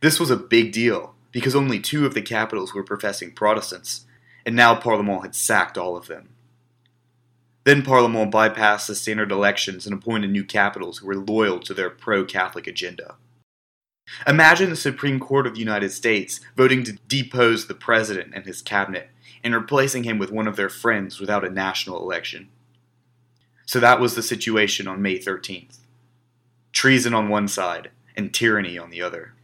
This 0.00 0.18
was 0.18 0.30
a 0.30 0.36
big 0.36 0.72
deal 0.72 1.14
because 1.32 1.54
only 1.54 1.80
two 1.80 2.06
of 2.06 2.14
the 2.14 2.22
capitouls 2.22 2.72
were 2.72 2.82
professing 2.82 3.32
Protestants, 3.32 4.06
and 4.46 4.56
now 4.56 4.74
Parlement 4.74 5.22
had 5.22 5.34
sacked 5.34 5.76
all 5.76 5.96
of 5.96 6.06
them. 6.06 6.30
Then 7.68 7.82
Parlement 7.82 8.32
bypassed 8.32 8.86
the 8.86 8.94
standard 8.94 9.30
elections 9.30 9.84
and 9.84 9.92
appointed 9.92 10.30
new 10.30 10.42
capitouls 10.42 11.00
who 11.00 11.06
were 11.06 11.14
loyal 11.14 11.60
to 11.60 11.74
their 11.74 11.90
pro 11.90 12.24
Catholic 12.24 12.66
agenda. 12.66 13.16
Imagine 14.26 14.70
the 14.70 14.74
Supreme 14.74 15.20
Court 15.20 15.46
of 15.46 15.52
the 15.52 15.60
United 15.60 15.90
States 15.90 16.40
voting 16.56 16.82
to 16.84 16.94
depose 17.08 17.66
the 17.66 17.74
President 17.74 18.32
and 18.34 18.46
his 18.46 18.62
cabinet 18.62 19.10
and 19.44 19.54
replacing 19.54 20.04
him 20.04 20.16
with 20.18 20.32
one 20.32 20.48
of 20.48 20.56
their 20.56 20.70
friends 20.70 21.20
without 21.20 21.44
a 21.44 21.50
national 21.50 22.00
election. 22.00 22.48
So 23.66 23.80
that 23.80 24.00
was 24.00 24.14
the 24.14 24.22
situation 24.22 24.88
on 24.88 25.02
May 25.02 25.18
13th 25.18 25.80
treason 26.72 27.12
on 27.12 27.28
one 27.28 27.48
side 27.48 27.90
and 28.16 28.32
tyranny 28.32 28.78
on 28.78 28.88
the 28.88 29.02
other. 29.02 29.34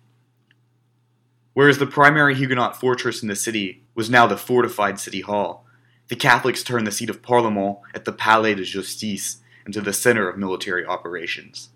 Whereas 1.52 1.76
the 1.76 1.87
primary 1.87 2.35
Huguenot 2.35 2.81
fortress 2.81 3.21
in 3.21 3.28
the 3.28 3.37
city 3.37 3.83
was 3.95 4.09
now 4.09 4.26
the 4.26 4.38
fortified 4.38 4.99
city 4.99 5.21
hall, 5.21 5.63
the 6.09 6.17
Catholics 6.17 6.63
turned 6.63 6.87
the 6.87 6.93
seat 6.93 7.11
of 7.11 7.23
Parlement 7.23 7.79
at 7.95 8.05
the 8.05 8.13
Palais 8.13 8.55
de 8.55 8.65
Justice 8.65 9.39
into 9.67 9.81
the 9.81 9.93
center 9.93 10.29
of 10.29 10.37
military 10.37 10.85
operations. 10.85 11.71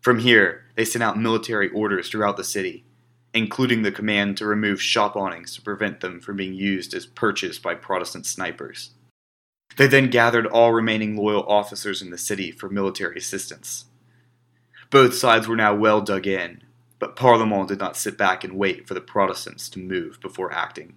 From 0.00 0.18
here, 0.20 0.64
they 0.74 0.84
sent 0.84 1.02
out 1.02 1.18
military 1.18 1.68
orders 1.70 2.08
throughout 2.08 2.36
the 2.36 2.44
city, 2.44 2.84
including 3.32 3.82
the 3.82 3.92
command 3.92 4.36
to 4.36 4.46
remove 4.46 4.80
shop 4.80 5.16
awnings 5.16 5.54
to 5.54 5.62
prevent 5.62 6.00
them 6.00 6.20
from 6.20 6.36
being 6.36 6.54
used 6.54 6.94
as 6.94 7.06
perches 7.06 7.58
by 7.58 7.74
Protestant 7.74 8.26
snipers. 8.26 8.90
They 9.76 9.86
then 9.86 10.10
gathered 10.10 10.46
all 10.46 10.72
remaining 10.72 11.16
loyal 11.16 11.44
officers 11.46 12.00
in 12.00 12.10
the 12.10 12.18
city 12.18 12.50
for 12.50 12.68
military 12.68 13.18
assistance. 13.18 13.86
Both 14.90 15.14
sides 15.14 15.46
were 15.46 15.56
now 15.56 15.74
well 15.74 16.00
dug 16.00 16.26
in, 16.26 16.62
but 16.98 17.16
Parlement 17.16 17.68
did 17.68 17.78
not 17.78 17.96
sit 17.96 18.16
back 18.16 18.42
and 18.42 18.56
wait 18.56 18.86
for 18.88 18.94
the 18.94 19.00
Protestants 19.00 19.68
to 19.70 19.78
move 19.78 20.20
before 20.20 20.52
acting. 20.52 20.94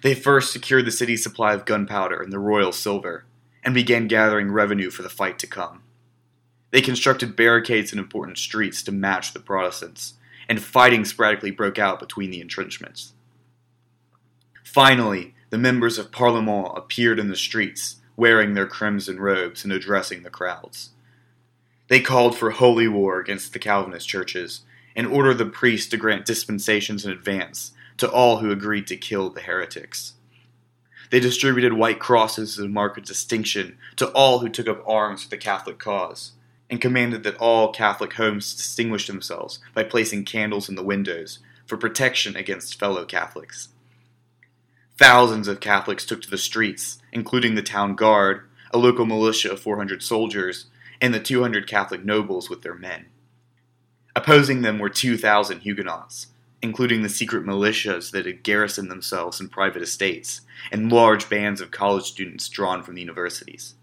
They 0.00 0.14
first 0.14 0.52
secured 0.52 0.86
the 0.86 0.90
city's 0.90 1.22
supply 1.22 1.52
of 1.52 1.66
gunpowder 1.66 2.20
and 2.20 2.32
the 2.32 2.38
royal 2.38 2.72
silver, 2.72 3.24
and 3.62 3.74
began 3.74 4.08
gathering 4.08 4.50
revenue 4.50 4.90
for 4.90 5.02
the 5.02 5.08
fight 5.08 5.38
to 5.40 5.46
come. 5.46 5.82
They 6.70 6.80
constructed 6.80 7.36
barricades 7.36 7.92
in 7.92 7.98
important 7.98 8.38
streets 8.38 8.82
to 8.84 8.92
match 8.92 9.32
the 9.32 9.40
Protestants, 9.40 10.14
and 10.48 10.60
fighting 10.60 11.04
sporadically 11.04 11.50
broke 11.50 11.78
out 11.78 12.00
between 12.00 12.30
the 12.30 12.40
entrenchments. 12.40 13.12
Finally, 14.64 15.34
the 15.50 15.58
members 15.58 15.98
of 15.98 16.10
Parlement 16.10 16.72
appeared 16.74 17.18
in 17.18 17.28
the 17.28 17.36
streets, 17.36 17.96
wearing 18.16 18.54
their 18.54 18.66
crimson 18.66 19.20
robes 19.20 19.64
and 19.64 19.72
addressing 19.72 20.22
the 20.22 20.30
crowds. 20.30 20.90
They 21.88 22.00
called 22.00 22.38
for 22.38 22.50
holy 22.50 22.88
war 22.88 23.20
against 23.20 23.52
the 23.52 23.58
Calvinist 23.58 24.08
churches 24.08 24.62
and 24.96 25.06
ordered 25.06 25.38
the 25.38 25.46
priests 25.46 25.90
to 25.90 25.98
grant 25.98 26.24
dispensations 26.24 27.04
in 27.04 27.12
advance 27.12 27.72
to 27.98 28.10
all 28.10 28.38
who 28.38 28.50
agreed 28.50 28.86
to 28.88 28.96
kill 28.96 29.30
the 29.30 29.40
heretics. 29.40 30.14
They 31.10 31.20
distributed 31.20 31.74
white 31.74 31.98
crosses 31.98 32.58
as 32.58 32.64
a 32.64 32.68
mark 32.68 32.96
of 32.96 33.04
distinction 33.04 33.76
to 33.96 34.08
all 34.12 34.38
who 34.38 34.48
took 34.48 34.66
up 34.66 34.82
arms 34.88 35.24
for 35.24 35.28
the 35.28 35.36
Catholic 35.36 35.78
cause, 35.78 36.32
and 36.70 36.80
commanded 36.80 37.22
that 37.22 37.36
all 37.36 37.70
Catholic 37.70 38.14
homes 38.14 38.54
distinguish 38.54 39.06
themselves 39.06 39.60
by 39.74 39.84
placing 39.84 40.24
candles 40.24 40.70
in 40.70 40.74
the 40.74 40.82
windows 40.82 41.38
for 41.66 41.76
protection 41.76 42.34
against 42.34 42.78
fellow 42.78 43.04
Catholics. 43.04 43.68
Thousands 44.96 45.48
of 45.48 45.60
Catholics 45.60 46.06
took 46.06 46.22
to 46.22 46.30
the 46.30 46.38
streets, 46.38 46.98
including 47.12 47.54
the 47.54 47.62
town 47.62 47.94
guard, 47.94 48.48
a 48.72 48.78
local 48.78 49.04
militia 49.04 49.52
of 49.52 49.60
400 49.60 50.02
soldiers, 50.02 50.66
and 51.00 51.12
the 51.12 51.20
200 51.20 51.66
Catholic 51.66 52.04
nobles 52.04 52.48
with 52.48 52.62
their 52.62 52.74
men. 52.74 53.06
Opposing 54.14 54.62
them 54.62 54.78
were 54.78 54.88
2,000 54.88 55.60
Huguenots, 55.60 56.28
including 56.62 57.02
the 57.02 57.08
secret 57.08 57.44
militias 57.44 58.12
that 58.12 58.24
had 58.24 58.42
garrisoned 58.42 58.90
themselves 58.90 59.40
in 59.40 59.48
private 59.48 59.82
estates, 59.82 60.42
and 60.70 60.92
large 60.92 61.28
bands 61.28 61.60
of 61.60 61.70
college 61.70 62.04
students 62.04 62.48
drawn 62.48 62.82
from 62.82 62.94
the 62.94 63.00
universities. 63.00 63.74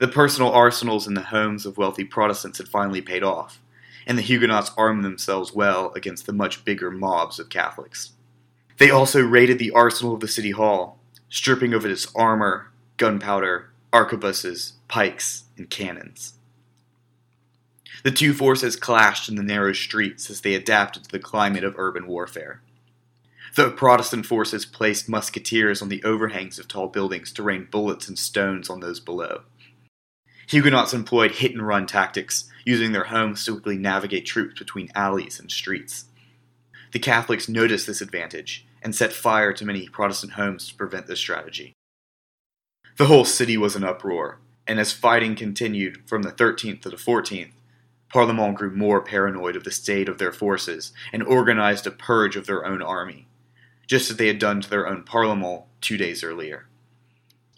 The 0.00 0.08
personal 0.08 0.50
arsenals 0.50 1.06
in 1.06 1.14
the 1.14 1.20
homes 1.20 1.66
of 1.66 1.76
wealthy 1.76 2.04
Protestants 2.04 2.58
had 2.58 2.68
finally 2.68 3.00
paid 3.00 3.22
off, 3.22 3.60
and 4.06 4.18
the 4.18 4.22
Huguenots 4.22 4.72
armed 4.76 5.04
themselves 5.04 5.54
well 5.54 5.92
against 5.94 6.26
the 6.26 6.32
much 6.32 6.64
bigger 6.64 6.90
mobs 6.90 7.38
of 7.38 7.48
Catholics. 7.48 8.12
They 8.78 8.90
also 8.90 9.22
raided 9.22 9.58
the 9.58 9.70
arsenal 9.70 10.14
of 10.14 10.20
the 10.20 10.28
city 10.28 10.50
hall, 10.50 10.98
stripping 11.28 11.74
of 11.74 11.84
its 11.84 12.12
armor, 12.14 12.72
gunpowder, 12.96 13.70
arquebuses, 13.92 14.72
pikes, 14.88 15.44
and 15.56 15.70
cannons. 15.70 16.34
The 18.04 18.10
two 18.10 18.34
forces 18.34 18.76
clashed 18.76 19.30
in 19.30 19.36
the 19.36 19.42
narrow 19.42 19.72
streets 19.72 20.28
as 20.28 20.42
they 20.42 20.54
adapted 20.54 21.04
to 21.04 21.10
the 21.10 21.18
climate 21.18 21.64
of 21.64 21.74
urban 21.78 22.06
warfare. 22.06 22.60
The 23.56 23.70
Protestant 23.70 24.26
forces 24.26 24.66
placed 24.66 25.08
musketeers 25.08 25.80
on 25.80 25.88
the 25.88 26.04
overhangs 26.04 26.58
of 26.58 26.68
tall 26.68 26.88
buildings 26.88 27.32
to 27.32 27.42
rain 27.42 27.66
bullets 27.70 28.06
and 28.06 28.18
stones 28.18 28.68
on 28.68 28.80
those 28.80 29.00
below. 29.00 29.44
Huguenots 30.46 30.92
employed 30.92 31.36
hit 31.36 31.52
and 31.52 31.66
run 31.66 31.86
tactics, 31.86 32.50
using 32.66 32.92
their 32.92 33.04
homes 33.04 33.42
to 33.44 33.52
quickly 33.52 33.78
navigate 33.78 34.26
troops 34.26 34.58
between 34.58 34.90
alleys 34.94 35.40
and 35.40 35.50
streets. 35.50 36.04
The 36.92 36.98
Catholics 36.98 37.48
noticed 37.48 37.86
this 37.86 38.02
advantage 38.02 38.66
and 38.82 38.94
set 38.94 39.14
fire 39.14 39.54
to 39.54 39.64
many 39.64 39.88
Protestant 39.88 40.34
homes 40.34 40.68
to 40.68 40.74
prevent 40.74 41.06
this 41.06 41.20
strategy. 41.20 41.72
The 42.98 43.06
whole 43.06 43.24
city 43.24 43.56
was 43.56 43.74
in 43.74 43.82
uproar, 43.82 44.40
and 44.66 44.78
as 44.78 44.92
fighting 44.92 45.36
continued 45.36 46.06
from 46.06 46.22
the 46.22 46.32
13th 46.32 46.82
to 46.82 46.90
the 46.90 46.96
14th, 46.96 47.52
Parlement 48.14 48.56
grew 48.56 48.70
more 48.70 49.00
paranoid 49.00 49.56
of 49.56 49.64
the 49.64 49.72
state 49.72 50.08
of 50.08 50.18
their 50.18 50.30
forces 50.30 50.92
and 51.12 51.20
organized 51.20 51.84
a 51.84 51.90
purge 51.90 52.36
of 52.36 52.46
their 52.46 52.64
own 52.64 52.80
army, 52.80 53.26
just 53.88 54.08
as 54.08 54.18
they 54.18 54.28
had 54.28 54.38
done 54.38 54.60
to 54.60 54.70
their 54.70 54.86
own 54.86 55.02
Parlement 55.02 55.64
two 55.80 55.96
days 55.96 56.22
earlier. 56.22 56.68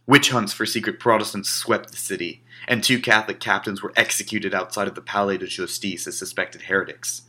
Witch 0.07 0.31
hunts 0.31 0.55
for 0.55 0.65
secret 0.65 0.99
Protestants 0.99 1.51
swept 1.51 1.91
the 1.91 1.99
city, 1.99 2.43
and 2.67 2.83
two 2.83 2.99
Catholic 2.99 3.39
captains 3.39 3.83
were 3.83 3.93
executed 3.97 4.55
outside 4.55 4.89
of 4.89 4.95
the 4.95 5.03
Palais 5.03 5.37
de 5.37 5.47
Justice 5.47 6.07
as 6.07 6.17
suspected 6.17 6.63
heretics, 6.63 7.25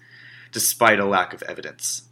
despite 0.54 0.98
a 0.98 1.06
lack 1.06 1.34
of 1.34 1.44
evidence. 1.44 2.04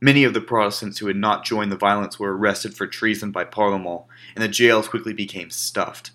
Many 0.00 0.24
of 0.24 0.32
the 0.32 0.40
Protestants 0.40 1.00
who 1.00 1.08
had 1.08 1.16
not 1.16 1.44
joined 1.44 1.70
the 1.70 1.76
violence 1.76 2.18
were 2.18 2.34
arrested 2.34 2.74
for 2.74 2.86
treason 2.86 3.30
by 3.30 3.44
Parlement, 3.44 4.04
and 4.34 4.42
the 4.42 4.48
jails 4.48 4.88
quickly 4.88 5.12
became 5.12 5.50
stuffed. 5.50 6.12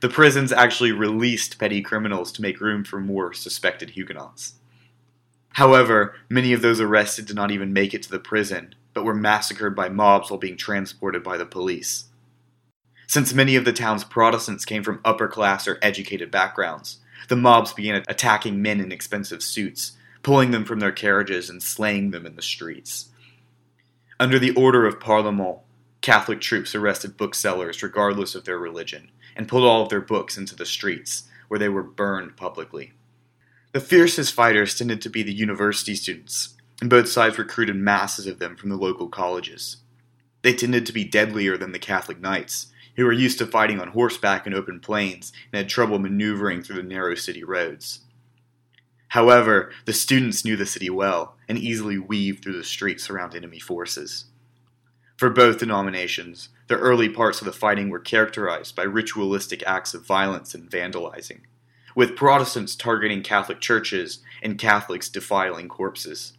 The 0.00 0.08
prisons 0.08 0.50
actually 0.50 0.92
released 0.92 1.58
petty 1.58 1.82
criminals 1.82 2.32
to 2.32 2.42
make 2.42 2.60
room 2.60 2.84
for 2.84 3.00
more 3.00 3.34
suspected 3.34 3.90
Huguenots. 3.90 4.54
However, 5.54 6.14
many 6.30 6.54
of 6.54 6.62
those 6.62 6.80
arrested 6.80 7.26
did 7.26 7.36
not 7.36 7.50
even 7.50 7.72
make 7.72 7.92
it 7.92 8.02
to 8.04 8.10
the 8.10 8.18
prison, 8.18 8.74
but 8.94 9.04
were 9.04 9.14
massacred 9.14 9.76
by 9.76 9.90
mobs 9.90 10.30
while 10.30 10.38
being 10.38 10.56
transported 10.56 11.22
by 11.22 11.36
the 11.36 11.44
police. 11.44 12.04
Since 13.06 13.34
many 13.34 13.56
of 13.56 13.64
the 13.64 13.72
town's 13.72 14.04
Protestants 14.04 14.64
came 14.64 14.82
from 14.82 15.00
upper 15.04 15.28
class 15.28 15.68
or 15.68 15.78
educated 15.82 16.30
backgrounds, 16.30 16.98
the 17.28 17.36
mobs 17.36 17.74
began 17.74 18.02
attacking 18.08 18.62
men 18.62 18.80
in 18.80 18.92
expensive 18.92 19.42
suits, 19.42 19.92
pulling 20.22 20.50
them 20.50 20.64
from 20.64 20.80
their 20.80 20.92
carriages 20.92 21.50
and 21.50 21.62
slaying 21.62 22.10
them 22.10 22.24
in 22.24 22.36
the 22.36 22.42
streets. 22.42 23.10
Under 24.18 24.38
the 24.38 24.52
order 24.52 24.86
of 24.86 25.00
Parlement, 25.00 25.58
Catholic 26.00 26.40
troops 26.40 26.74
arrested 26.74 27.16
booksellers 27.16 27.82
regardless 27.82 28.34
of 28.34 28.44
their 28.44 28.58
religion, 28.58 29.10
and 29.36 29.48
pulled 29.48 29.64
all 29.64 29.82
of 29.82 29.88
their 29.88 30.00
books 30.00 30.36
into 30.36 30.54
the 30.54 30.66
streets, 30.66 31.24
where 31.48 31.58
they 31.58 31.68
were 31.68 31.82
burned 31.82 32.36
publicly. 32.36 32.92
The 33.72 33.80
fiercest 33.80 34.34
fighters 34.34 34.76
tended 34.76 35.00
to 35.02 35.10
be 35.10 35.22
the 35.22 35.32
university 35.32 35.94
students, 35.94 36.56
and 36.80 36.90
both 36.90 37.08
sides 37.08 37.38
recruited 37.38 37.76
masses 37.76 38.26
of 38.26 38.38
them 38.38 38.56
from 38.56 38.70
the 38.70 38.76
local 38.76 39.08
colleges. 39.08 39.78
They 40.42 40.54
tended 40.54 40.86
to 40.86 40.92
be 40.92 41.04
deadlier 41.04 41.56
than 41.56 41.72
the 41.72 41.78
Catholic 41.78 42.20
knights, 42.20 42.68
who 42.96 43.04
were 43.04 43.12
used 43.12 43.38
to 43.38 43.46
fighting 43.46 43.80
on 43.80 43.88
horseback 43.88 44.46
in 44.46 44.54
open 44.54 44.80
plains 44.80 45.32
and 45.52 45.58
had 45.58 45.68
trouble 45.68 45.98
maneuvering 45.98 46.62
through 46.62 46.76
the 46.76 46.82
narrow 46.82 47.14
city 47.14 47.44
roads. 47.44 48.00
However, 49.08 49.72
the 49.86 49.92
students 49.92 50.44
knew 50.44 50.56
the 50.56 50.66
city 50.66 50.88
well 50.88 51.36
and 51.48 51.58
easily 51.58 51.98
weaved 51.98 52.42
through 52.42 52.56
the 52.56 52.64
streets 52.64 53.10
around 53.10 53.34
enemy 53.34 53.58
forces. 53.58 54.26
For 55.20 55.28
both 55.28 55.58
denominations, 55.58 56.48
the 56.68 56.78
early 56.78 57.10
parts 57.10 57.42
of 57.42 57.44
the 57.44 57.52
fighting 57.52 57.90
were 57.90 57.98
characterized 57.98 58.74
by 58.74 58.84
ritualistic 58.84 59.62
acts 59.66 59.92
of 59.92 60.06
violence 60.06 60.54
and 60.54 60.70
vandalizing, 60.70 61.40
with 61.94 62.16
Protestants 62.16 62.74
targeting 62.74 63.22
Catholic 63.22 63.60
churches 63.60 64.20
and 64.42 64.56
Catholics 64.56 65.10
defiling 65.10 65.68
corpses. 65.68 66.38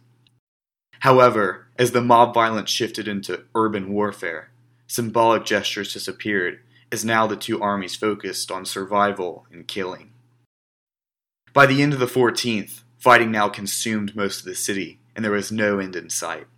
However, 0.98 1.68
as 1.78 1.92
the 1.92 2.00
mob 2.00 2.34
violence 2.34 2.70
shifted 2.70 3.06
into 3.06 3.44
urban 3.54 3.92
warfare, 3.92 4.50
symbolic 4.88 5.44
gestures 5.44 5.92
disappeared 5.92 6.58
as 6.90 7.04
now 7.04 7.28
the 7.28 7.36
two 7.36 7.62
armies 7.62 7.94
focused 7.94 8.50
on 8.50 8.64
survival 8.64 9.46
and 9.52 9.68
killing. 9.68 10.10
By 11.52 11.66
the 11.66 11.82
end 11.82 11.92
of 11.92 12.00
the 12.00 12.06
14th, 12.06 12.80
fighting 12.98 13.30
now 13.30 13.48
consumed 13.48 14.16
most 14.16 14.40
of 14.40 14.46
the 14.46 14.56
city, 14.56 14.98
and 15.14 15.24
there 15.24 15.30
was 15.30 15.52
no 15.52 15.78
end 15.78 15.94
in 15.94 16.10
sight. 16.10 16.48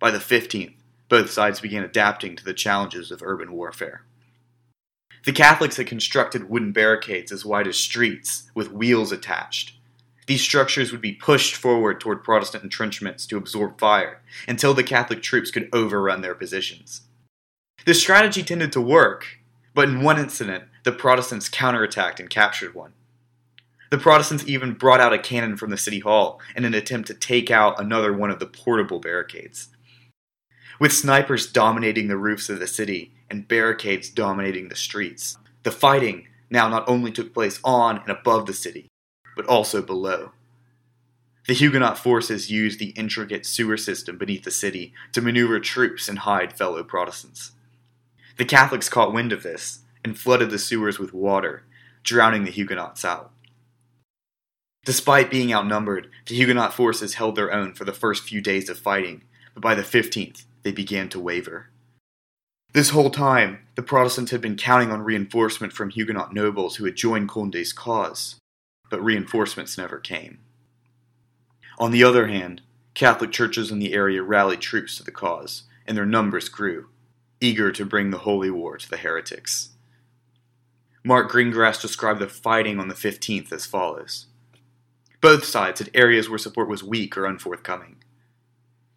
By 0.00 0.10
the 0.10 0.18
15th, 0.18 0.74
both 1.08 1.30
sides 1.30 1.60
began 1.60 1.84
adapting 1.84 2.36
to 2.36 2.44
the 2.44 2.54
challenges 2.54 3.10
of 3.10 3.22
urban 3.22 3.52
warfare. 3.52 4.02
The 5.24 5.32
Catholics 5.32 5.76
had 5.76 5.86
constructed 5.86 6.48
wooden 6.48 6.72
barricades 6.72 7.32
as 7.32 7.44
wide 7.44 7.66
as 7.66 7.76
streets, 7.76 8.50
with 8.54 8.72
wheels 8.72 9.10
attached. 9.12 9.72
These 10.26 10.42
structures 10.42 10.92
would 10.92 11.00
be 11.00 11.12
pushed 11.12 11.54
forward 11.54 12.00
toward 12.00 12.24
Protestant 12.24 12.64
entrenchments 12.64 13.26
to 13.26 13.36
absorb 13.36 13.78
fire 13.78 14.22
until 14.48 14.74
the 14.74 14.82
Catholic 14.82 15.22
troops 15.22 15.50
could 15.50 15.68
overrun 15.72 16.20
their 16.20 16.34
positions. 16.34 17.02
This 17.84 18.00
strategy 18.00 18.42
tended 18.42 18.72
to 18.72 18.80
work, 18.80 19.38
but 19.74 19.88
in 19.88 20.02
one 20.02 20.18
incident, 20.18 20.64
the 20.84 20.92
Protestants 20.92 21.48
counterattacked 21.48 22.18
and 22.18 22.30
captured 22.30 22.74
one. 22.74 22.92
The 23.90 23.98
Protestants 23.98 24.46
even 24.46 24.74
brought 24.74 25.00
out 25.00 25.12
a 25.12 25.18
cannon 25.18 25.56
from 25.56 25.70
the 25.70 25.76
city 25.76 26.00
hall 26.00 26.40
in 26.56 26.64
an 26.64 26.74
attempt 26.74 27.06
to 27.08 27.14
take 27.14 27.50
out 27.50 27.80
another 27.80 28.12
one 28.12 28.30
of 28.30 28.40
the 28.40 28.46
portable 28.46 28.98
barricades. 28.98 29.68
With 30.78 30.92
snipers 30.92 31.50
dominating 31.50 32.08
the 32.08 32.18
roofs 32.18 32.50
of 32.50 32.58
the 32.58 32.66
city 32.66 33.12
and 33.30 33.48
barricades 33.48 34.10
dominating 34.10 34.68
the 34.68 34.76
streets, 34.76 35.38
the 35.62 35.70
fighting 35.70 36.28
now 36.50 36.68
not 36.68 36.88
only 36.88 37.10
took 37.10 37.32
place 37.32 37.60
on 37.64 37.98
and 37.98 38.10
above 38.10 38.46
the 38.46 38.52
city, 38.52 38.88
but 39.34 39.46
also 39.46 39.80
below. 39.80 40.32
The 41.46 41.54
Huguenot 41.54 41.96
forces 41.96 42.50
used 42.50 42.78
the 42.78 42.90
intricate 42.90 43.46
sewer 43.46 43.76
system 43.76 44.18
beneath 44.18 44.44
the 44.44 44.50
city 44.50 44.92
to 45.12 45.22
maneuver 45.22 45.60
troops 45.60 46.08
and 46.08 46.20
hide 46.20 46.58
fellow 46.58 46.82
Protestants. 46.82 47.52
The 48.36 48.44
Catholics 48.44 48.88
caught 48.88 49.14
wind 49.14 49.32
of 49.32 49.42
this 49.42 49.80
and 50.04 50.18
flooded 50.18 50.50
the 50.50 50.58
sewers 50.58 50.98
with 50.98 51.14
water, 51.14 51.62
drowning 52.02 52.44
the 52.44 52.50
Huguenots 52.50 53.04
out. 53.04 53.30
Despite 54.84 55.30
being 55.30 55.54
outnumbered, 55.54 56.10
the 56.26 56.34
Huguenot 56.34 56.74
forces 56.74 57.14
held 57.14 57.34
their 57.34 57.52
own 57.52 57.74
for 57.74 57.84
the 57.84 57.92
first 57.92 58.24
few 58.24 58.40
days 58.40 58.68
of 58.68 58.78
fighting, 58.78 59.24
but 59.54 59.62
by 59.62 59.74
the 59.74 59.82
15th, 59.82 60.44
they 60.66 60.72
began 60.72 61.08
to 61.08 61.20
waver. 61.20 61.68
This 62.72 62.90
whole 62.90 63.08
time, 63.08 63.60
the 63.76 63.84
Protestants 63.84 64.32
had 64.32 64.40
been 64.40 64.56
counting 64.56 64.90
on 64.90 65.04
reinforcement 65.04 65.72
from 65.72 65.90
Huguenot 65.90 66.34
nobles 66.34 66.74
who 66.74 66.84
had 66.86 66.96
joined 66.96 67.28
Conde's 67.28 67.72
cause, 67.72 68.34
but 68.90 69.00
reinforcements 69.00 69.78
never 69.78 70.00
came. 70.00 70.40
On 71.78 71.92
the 71.92 72.02
other 72.02 72.26
hand, 72.26 72.62
Catholic 72.94 73.30
churches 73.30 73.70
in 73.70 73.78
the 73.78 73.92
area 73.92 74.24
rallied 74.24 74.60
troops 74.60 74.96
to 74.96 75.04
the 75.04 75.12
cause, 75.12 75.62
and 75.86 75.96
their 75.96 76.04
numbers 76.04 76.48
grew, 76.48 76.88
eager 77.40 77.70
to 77.70 77.86
bring 77.86 78.10
the 78.10 78.26
holy 78.26 78.50
war 78.50 78.76
to 78.76 78.90
the 78.90 78.96
heretics. 78.96 79.68
Mark 81.04 81.30
Greengrass 81.30 81.80
described 81.80 82.20
the 82.20 82.26
fighting 82.26 82.80
on 82.80 82.88
the 82.88 82.94
15th 82.96 83.52
as 83.52 83.66
follows. 83.66 84.26
Both 85.20 85.44
sides 85.44 85.78
had 85.78 85.92
areas 85.94 86.28
where 86.28 86.40
support 86.40 86.68
was 86.68 86.82
weak 86.82 87.16
or 87.16 87.24
unforthcoming. 87.24 87.98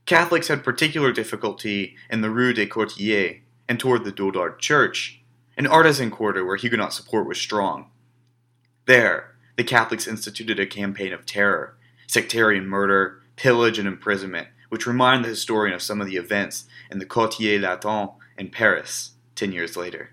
Catholics 0.10 0.48
had 0.48 0.64
particular 0.64 1.12
difficulty 1.12 1.96
in 2.10 2.22
the 2.22 2.32
Rue 2.32 2.52
des 2.52 2.66
Couteliers 2.66 3.42
and 3.68 3.80
toward 3.80 4.04
the 4.04 4.12
Daurade 4.12 4.58
Church, 4.58 5.22
an 5.56 5.68
artisan 5.68 6.10
quarter 6.10 6.44
where 6.44 6.56
Huguenot 6.56 6.94
support 6.94 7.28
was 7.28 7.40
strong. 7.40 7.92
There, 8.88 9.36
the 9.56 9.64
Catholics 9.64 10.08
instituted 10.08 10.60
a 10.60 10.66
campaign 10.66 11.14
of 11.14 11.28
terror, 11.28 11.78
sectarian 12.08 12.66
murder, 12.66 13.22
pillage, 13.36 13.78
and 13.78 13.88
imprisonment, 13.88 14.48
which 14.70 14.88
remind 14.88 15.24
the 15.24 15.30
historian 15.30 15.76
of 15.76 15.84
some 15.84 16.02
of 16.02 16.08
the 16.08 16.18
events 16.18 16.66
in 16.90 16.98
the 16.98 17.06
Quartier 17.06 17.60
Latin 17.60 18.10
in 18.36 18.50
Paris 18.50 19.12
ten 19.36 19.52
years 19.52 19.78
later. 19.78 20.10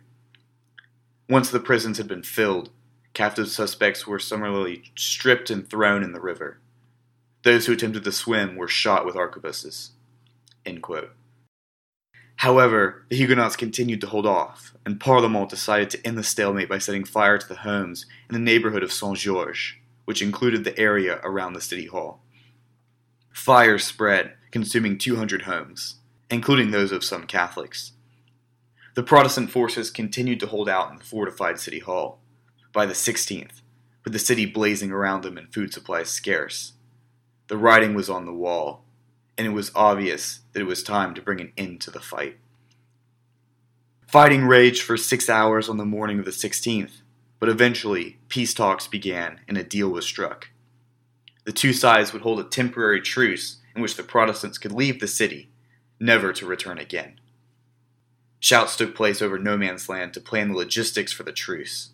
Once 1.27 1.49
the 1.49 1.59
prisons 1.59 1.97
had 1.97 2.07
been 2.07 2.23
filled, 2.23 2.69
Captive 3.15 3.49
suspects 3.49 4.07
were 4.07 4.19
summarily 4.19 4.93
stripped 4.95 5.49
and 5.49 5.67
thrown 5.71 6.03
in 6.03 6.13
the 6.13 6.21
river. 6.21 6.61
Those 7.47 7.67
who 7.67 7.75
attempted 7.75 8.03
to 8.03 8.11
swim 8.11 8.57
were 8.57 8.67
shot 8.67 9.07
with 9.07 9.15
arquebuses. 9.15 9.91
However, 12.39 13.07
the 13.09 13.15
Huguenots 13.15 13.55
continued 13.55 14.01
to 14.01 14.09
hold 14.09 14.27
off, 14.27 14.75
and 14.85 14.99
Parlement 14.99 15.49
decided 15.49 15.89
to 15.91 16.05
end 16.05 16.19
the 16.19 16.25
stalemate 16.25 16.69
by 16.69 16.79
setting 16.79 17.05
fire 17.05 17.39
to 17.39 17.47
the 17.47 17.59
homes 17.59 18.05
in 18.29 18.33
the 18.33 18.41
neighborhood 18.41 18.83
of 18.83 18.93
Saint 18.93 19.19
Georges, 19.19 19.75
which 20.07 20.23
included 20.23 20.65
the 20.65 20.77
area 20.77 21.21
around 21.23 21.53
the 21.53 21.61
city 21.61 21.87
hall. 21.87 22.25
Fire 23.33 23.79
spread, 23.79 24.35
consuming 24.51 24.99
200 24.99 25.43
homes, 25.43 26.01
including 26.29 26.73
those 26.73 26.91
of 26.91 27.05
some 27.05 27.29
Catholics. 27.29 27.93
The 28.97 29.05
Protestant 29.05 29.53
forces 29.53 29.93
continued 29.93 30.41
to 30.41 30.49
hold 30.49 30.69
out 30.69 30.91
in 30.91 30.97
the 30.97 31.05
fortified 31.05 31.61
city 31.61 31.79
hall 31.79 32.19
by 32.73 32.87
the 32.87 32.93
16th, 32.93 33.63
with 34.03 34.13
the 34.13 34.19
city 34.19 34.47
blazing 34.47 34.91
around 34.91 35.23
them 35.23 35.39
and 35.39 35.55
food 35.55 35.73
supplies 35.73 36.09
scarce. 36.11 36.73
The 37.49 37.57
writing 37.57 37.95
was 37.95 38.11
on 38.11 38.27
the 38.27 38.33
wall, 38.33 38.85
and 39.39 39.47
it 39.47 39.51
was 39.51 39.71
obvious 39.75 40.41
that 40.53 40.61
it 40.61 40.67
was 40.67 40.83
time 40.83 41.15
to 41.15 41.23
bring 41.23 41.41
an 41.41 41.53
end 41.57 41.81
to 41.83 41.91
the 41.91 42.01
fight. 42.01 42.39
Fighting 44.07 44.47
raged 44.47 44.83
for 44.83 44.97
six 44.97 45.29
hours 45.29 45.69
on 45.69 45.77
the 45.77 45.85
morning 45.85 46.19
of 46.19 46.25
the 46.25 46.31
16th, 46.31 47.03
but 47.39 47.49
eventually 47.49 48.19
peace 48.29 48.55
talks 48.55 48.87
began 48.87 49.41
and 49.47 49.59
a 49.59 49.63
deal 49.63 49.89
was 49.89 50.07
struck. 50.07 50.49
The 51.45 51.53
two 51.53 51.73
sides 51.73 52.13
would 52.13 52.23
hold 52.23 52.41
a 52.41 52.45
temporary 52.45 53.01
truce 53.01 53.59
in 53.75 53.83
which 53.83 53.97
the 53.97 54.03
Protestants 54.03 54.59
could 54.59 54.73
leave 54.73 55.01
the 55.01 55.07
city, 55.07 55.51
never 56.01 56.33
to 56.33 56.47
return 56.47 56.79
again. 56.79 57.21
Shouts 58.41 58.77
took 58.77 58.95
place 58.95 59.23
over 59.23 59.39
no 59.39 59.57
man's 59.57 59.89
land 59.89 60.15
to 60.15 60.21
plan 60.21 60.49
the 60.49 60.57
logistics 60.57 61.13
for 61.13 61.23
the 61.23 61.33
truce. 61.33 61.91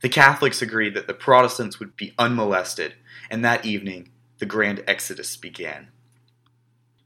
The 0.00 0.08
Catholics 0.08 0.60
agreed 0.60 0.94
that 0.94 1.06
the 1.06 1.14
Protestants 1.14 1.78
would 1.78 1.96
be 1.96 2.14
unmolested, 2.18 2.94
and 3.30 3.44
that 3.44 3.64
evening 3.64 4.10
the 4.38 4.46
grand 4.46 4.82
exodus 4.86 5.36
began. 5.36 5.88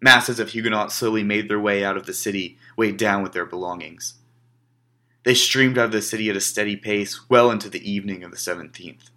Masses 0.01 0.39
of 0.39 0.51
Huguenots 0.51 0.95
slowly 0.95 1.23
made 1.23 1.49
their 1.49 1.61
way 1.61 1.85
out 1.85 1.97
of 1.97 2.07
the 2.07 2.15
city, 2.15 2.59
weighed 2.77 2.97
down 2.97 3.23
with 3.23 3.33
their 3.33 3.47
belongings. 3.47 4.15
They 5.25 5.35
streamed 5.35 5.79
out 5.79 5.87
of 5.87 5.93
the 5.93 6.03
city 6.03 6.31
at 6.31 6.37
a 6.37 6.41
steady 6.41 6.77
pace 6.77 7.29
well 7.29 7.51
into 7.51 7.69
the 7.69 7.91
evening 7.91 8.23
of 8.23 8.31
the 8.31 8.37
17th. 8.37 9.11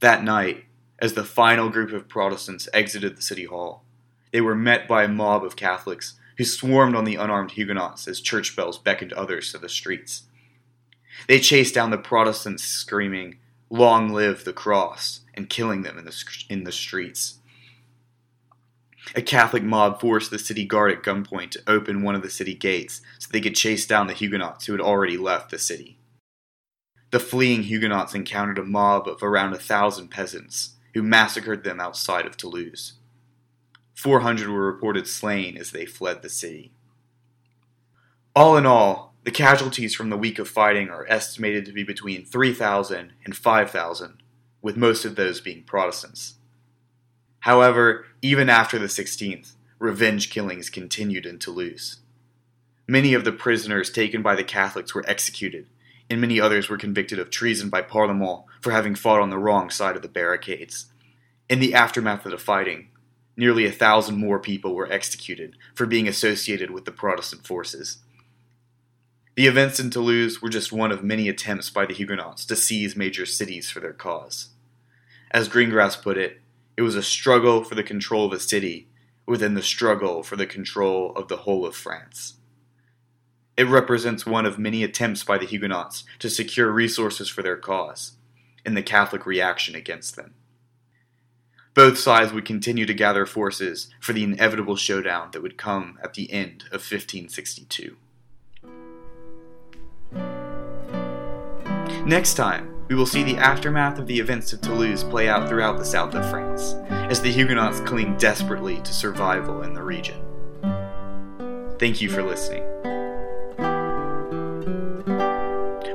That 0.00 0.22
night, 0.22 0.66
as 0.98 1.14
the 1.14 1.24
final 1.24 1.70
group 1.70 1.92
of 1.92 2.08
Protestants 2.08 2.68
exited 2.72 3.16
the 3.16 3.22
city 3.22 3.46
hall, 3.46 3.84
they 4.32 4.40
were 4.40 4.54
met 4.54 4.86
by 4.86 5.04
a 5.04 5.08
mob 5.08 5.44
of 5.44 5.56
Catholics 5.56 6.14
who 6.36 6.44
swarmed 6.44 6.94
on 6.94 7.04
the 7.04 7.16
unarmed 7.16 7.52
Huguenots 7.52 8.06
as 8.06 8.20
church 8.20 8.54
bells 8.54 8.78
beckoned 8.78 9.12
others 9.12 9.50
to 9.52 9.58
the 9.58 9.68
streets. 9.68 10.24
They 11.28 11.40
chased 11.40 11.74
down 11.74 11.90
the 11.90 11.98
Protestants, 11.98 12.64
screaming, 12.64 13.38
Long 13.70 14.10
live 14.10 14.44
the 14.44 14.52
cross, 14.52 15.20
and 15.34 15.50
killing 15.50 15.82
them 15.82 15.98
in 15.98 16.04
the, 16.04 16.24
in 16.48 16.64
the 16.64 16.72
streets. 16.72 17.38
A 19.14 19.22
Catholic 19.22 19.62
mob 19.62 20.00
forced 20.00 20.30
the 20.30 20.38
city 20.38 20.64
guard 20.64 20.90
at 20.90 21.02
gunpoint 21.02 21.50
to 21.52 21.62
open 21.66 22.02
one 22.02 22.14
of 22.14 22.22
the 22.22 22.30
city 22.30 22.54
gates 22.54 23.02
so 23.18 23.28
they 23.30 23.40
could 23.40 23.54
chase 23.54 23.86
down 23.86 24.06
the 24.06 24.14
Huguenots 24.14 24.66
who 24.66 24.72
had 24.72 24.80
already 24.80 25.18
left 25.18 25.50
the 25.50 25.58
city. 25.58 25.98
The 27.10 27.20
fleeing 27.20 27.64
Huguenots 27.64 28.14
encountered 28.14 28.58
a 28.58 28.64
mob 28.64 29.06
of 29.06 29.22
around 29.22 29.52
a 29.52 29.58
thousand 29.58 30.08
peasants, 30.08 30.74
who 30.94 31.02
massacred 31.02 31.64
them 31.64 31.80
outside 31.80 32.24
of 32.24 32.36
Toulouse. 32.36 32.94
Four 33.94 34.20
hundred 34.20 34.48
were 34.48 34.66
reported 34.66 35.06
slain 35.06 35.56
as 35.56 35.70
they 35.70 35.86
fled 35.86 36.22
the 36.22 36.28
city. 36.28 36.72
All 38.34 38.56
in 38.56 38.64
all, 38.64 39.14
the 39.24 39.30
casualties 39.30 39.94
from 39.94 40.10
the 40.10 40.16
week 40.16 40.38
of 40.38 40.48
fighting 40.48 40.88
are 40.88 41.06
estimated 41.08 41.64
to 41.66 41.72
be 41.72 41.84
between 41.84 42.24
3,000 42.24 43.12
and 43.24 43.36
5,000, 43.36 44.22
with 44.64 44.78
most 44.78 45.04
of 45.04 45.14
those 45.14 45.42
being 45.42 45.62
Protestants. 45.62 46.36
However, 47.40 48.06
even 48.22 48.48
after 48.48 48.78
the 48.78 48.86
16th, 48.86 49.52
revenge 49.78 50.30
killings 50.30 50.70
continued 50.70 51.26
in 51.26 51.38
Toulouse. 51.38 51.98
Many 52.88 53.12
of 53.12 53.24
the 53.24 53.32
prisoners 53.32 53.90
taken 53.90 54.22
by 54.22 54.34
the 54.34 54.42
Catholics 54.42 54.94
were 54.94 55.04
executed, 55.06 55.66
and 56.08 56.18
many 56.18 56.40
others 56.40 56.70
were 56.70 56.78
convicted 56.78 57.18
of 57.18 57.28
treason 57.28 57.68
by 57.68 57.82
Parlement 57.82 58.44
for 58.62 58.70
having 58.70 58.94
fought 58.94 59.20
on 59.20 59.28
the 59.28 59.36
wrong 59.36 59.68
side 59.68 59.96
of 59.96 60.02
the 60.02 60.08
barricades. 60.08 60.86
In 61.50 61.60
the 61.60 61.74
aftermath 61.74 62.24
of 62.24 62.30
the 62.30 62.38
fighting, 62.38 62.88
nearly 63.36 63.66
a 63.66 63.70
thousand 63.70 64.16
more 64.16 64.38
people 64.38 64.74
were 64.74 64.90
executed 64.90 65.56
for 65.74 65.84
being 65.84 66.08
associated 66.08 66.70
with 66.70 66.86
the 66.86 66.90
Protestant 66.90 67.46
forces. 67.46 67.98
The 69.36 69.46
events 69.46 69.78
in 69.78 69.90
Toulouse 69.90 70.40
were 70.40 70.48
just 70.48 70.72
one 70.72 70.90
of 70.90 71.04
many 71.04 71.28
attempts 71.28 71.68
by 71.68 71.84
the 71.84 71.92
Huguenots 71.92 72.46
to 72.46 72.56
seize 72.56 72.96
major 72.96 73.26
cities 73.26 73.68
for 73.68 73.80
their 73.80 73.92
cause. 73.92 74.53
As 75.34 75.48
Greengrass 75.48 76.00
put 76.00 76.16
it, 76.16 76.40
it 76.76 76.82
was 76.82 76.94
a 76.94 77.02
struggle 77.02 77.64
for 77.64 77.74
the 77.74 77.82
control 77.82 78.24
of 78.24 78.32
a 78.32 78.38
city 78.38 78.86
within 79.26 79.54
the 79.54 79.64
struggle 79.64 80.22
for 80.22 80.36
the 80.36 80.46
control 80.46 81.12
of 81.16 81.26
the 81.26 81.38
whole 81.38 81.66
of 81.66 81.74
France. 81.74 82.34
It 83.56 83.66
represents 83.66 84.24
one 84.24 84.46
of 84.46 84.60
many 84.60 84.84
attempts 84.84 85.24
by 85.24 85.38
the 85.38 85.46
Huguenots 85.46 86.04
to 86.20 86.30
secure 86.30 86.70
resources 86.70 87.28
for 87.28 87.42
their 87.42 87.56
cause, 87.56 88.12
and 88.64 88.76
the 88.76 88.82
Catholic 88.82 89.26
reaction 89.26 89.74
against 89.74 90.14
them. 90.14 90.34
Both 91.74 91.98
sides 91.98 92.32
would 92.32 92.44
continue 92.44 92.86
to 92.86 92.94
gather 92.94 93.26
forces 93.26 93.88
for 93.98 94.12
the 94.12 94.22
inevitable 94.22 94.76
showdown 94.76 95.30
that 95.32 95.42
would 95.42 95.58
come 95.58 95.98
at 96.00 96.14
the 96.14 96.32
end 96.32 96.62
of 96.66 96.88
1562. 96.88 97.96
Next 102.06 102.34
time, 102.34 102.73
we 102.88 102.94
will 102.94 103.06
see 103.06 103.22
the 103.22 103.36
aftermath 103.36 103.98
of 103.98 104.06
the 104.06 104.18
events 104.18 104.52
of 104.52 104.60
Toulouse 104.60 105.04
play 105.04 105.28
out 105.28 105.48
throughout 105.48 105.78
the 105.78 105.84
south 105.84 106.14
of 106.14 106.28
France, 106.28 106.74
as 106.90 107.20
the 107.20 107.32
Huguenots 107.32 107.80
cling 107.80 108.16
desperately 108.16 108.80
to 108.82 108.92
survival 108.92 109.62
in 109.62 109.72
the 109.72 109.82
region. 109.82 110.20
Thank 111.78 112.00
you 112.00 112.10
for 112.10 112.22
listening. 112.22 112.62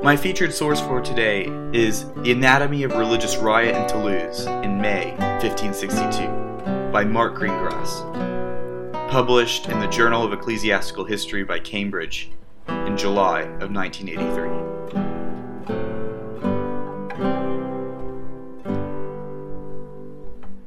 My 0.01 0.15
featured 0.15 0.53
source 0.53 0.79
for 0.79 1.01
today 1.01 1.45
is 1.73 2.05
The 2.23 2.31
Anatomy 2.31 2.83
of 2.83 2.93
Religious 2.93 3.35
Riot 3.37 3.75
in 3.75 3.87
Toulouse 3.87 4.45
in 4.45 4.81
May 4.81 5.11
1562 5.41 6.91
by 6.91 7.03
Mark 7.03 7.35
Greengrass, 7.35 8.01
published 9.11 9.67
in 9.67 9.79
the 9.79 9.87
Journal 9.87 10.23
of 10.23 10.33
Ecclesiastical 10.33 11.05
History 11.05 11.43
by 11.43 11.59
Cambridge 11.59 12.31
in 12.67 12.97
July 12.97 13.41
of 13.41 13.71
1983. 13.71 14.68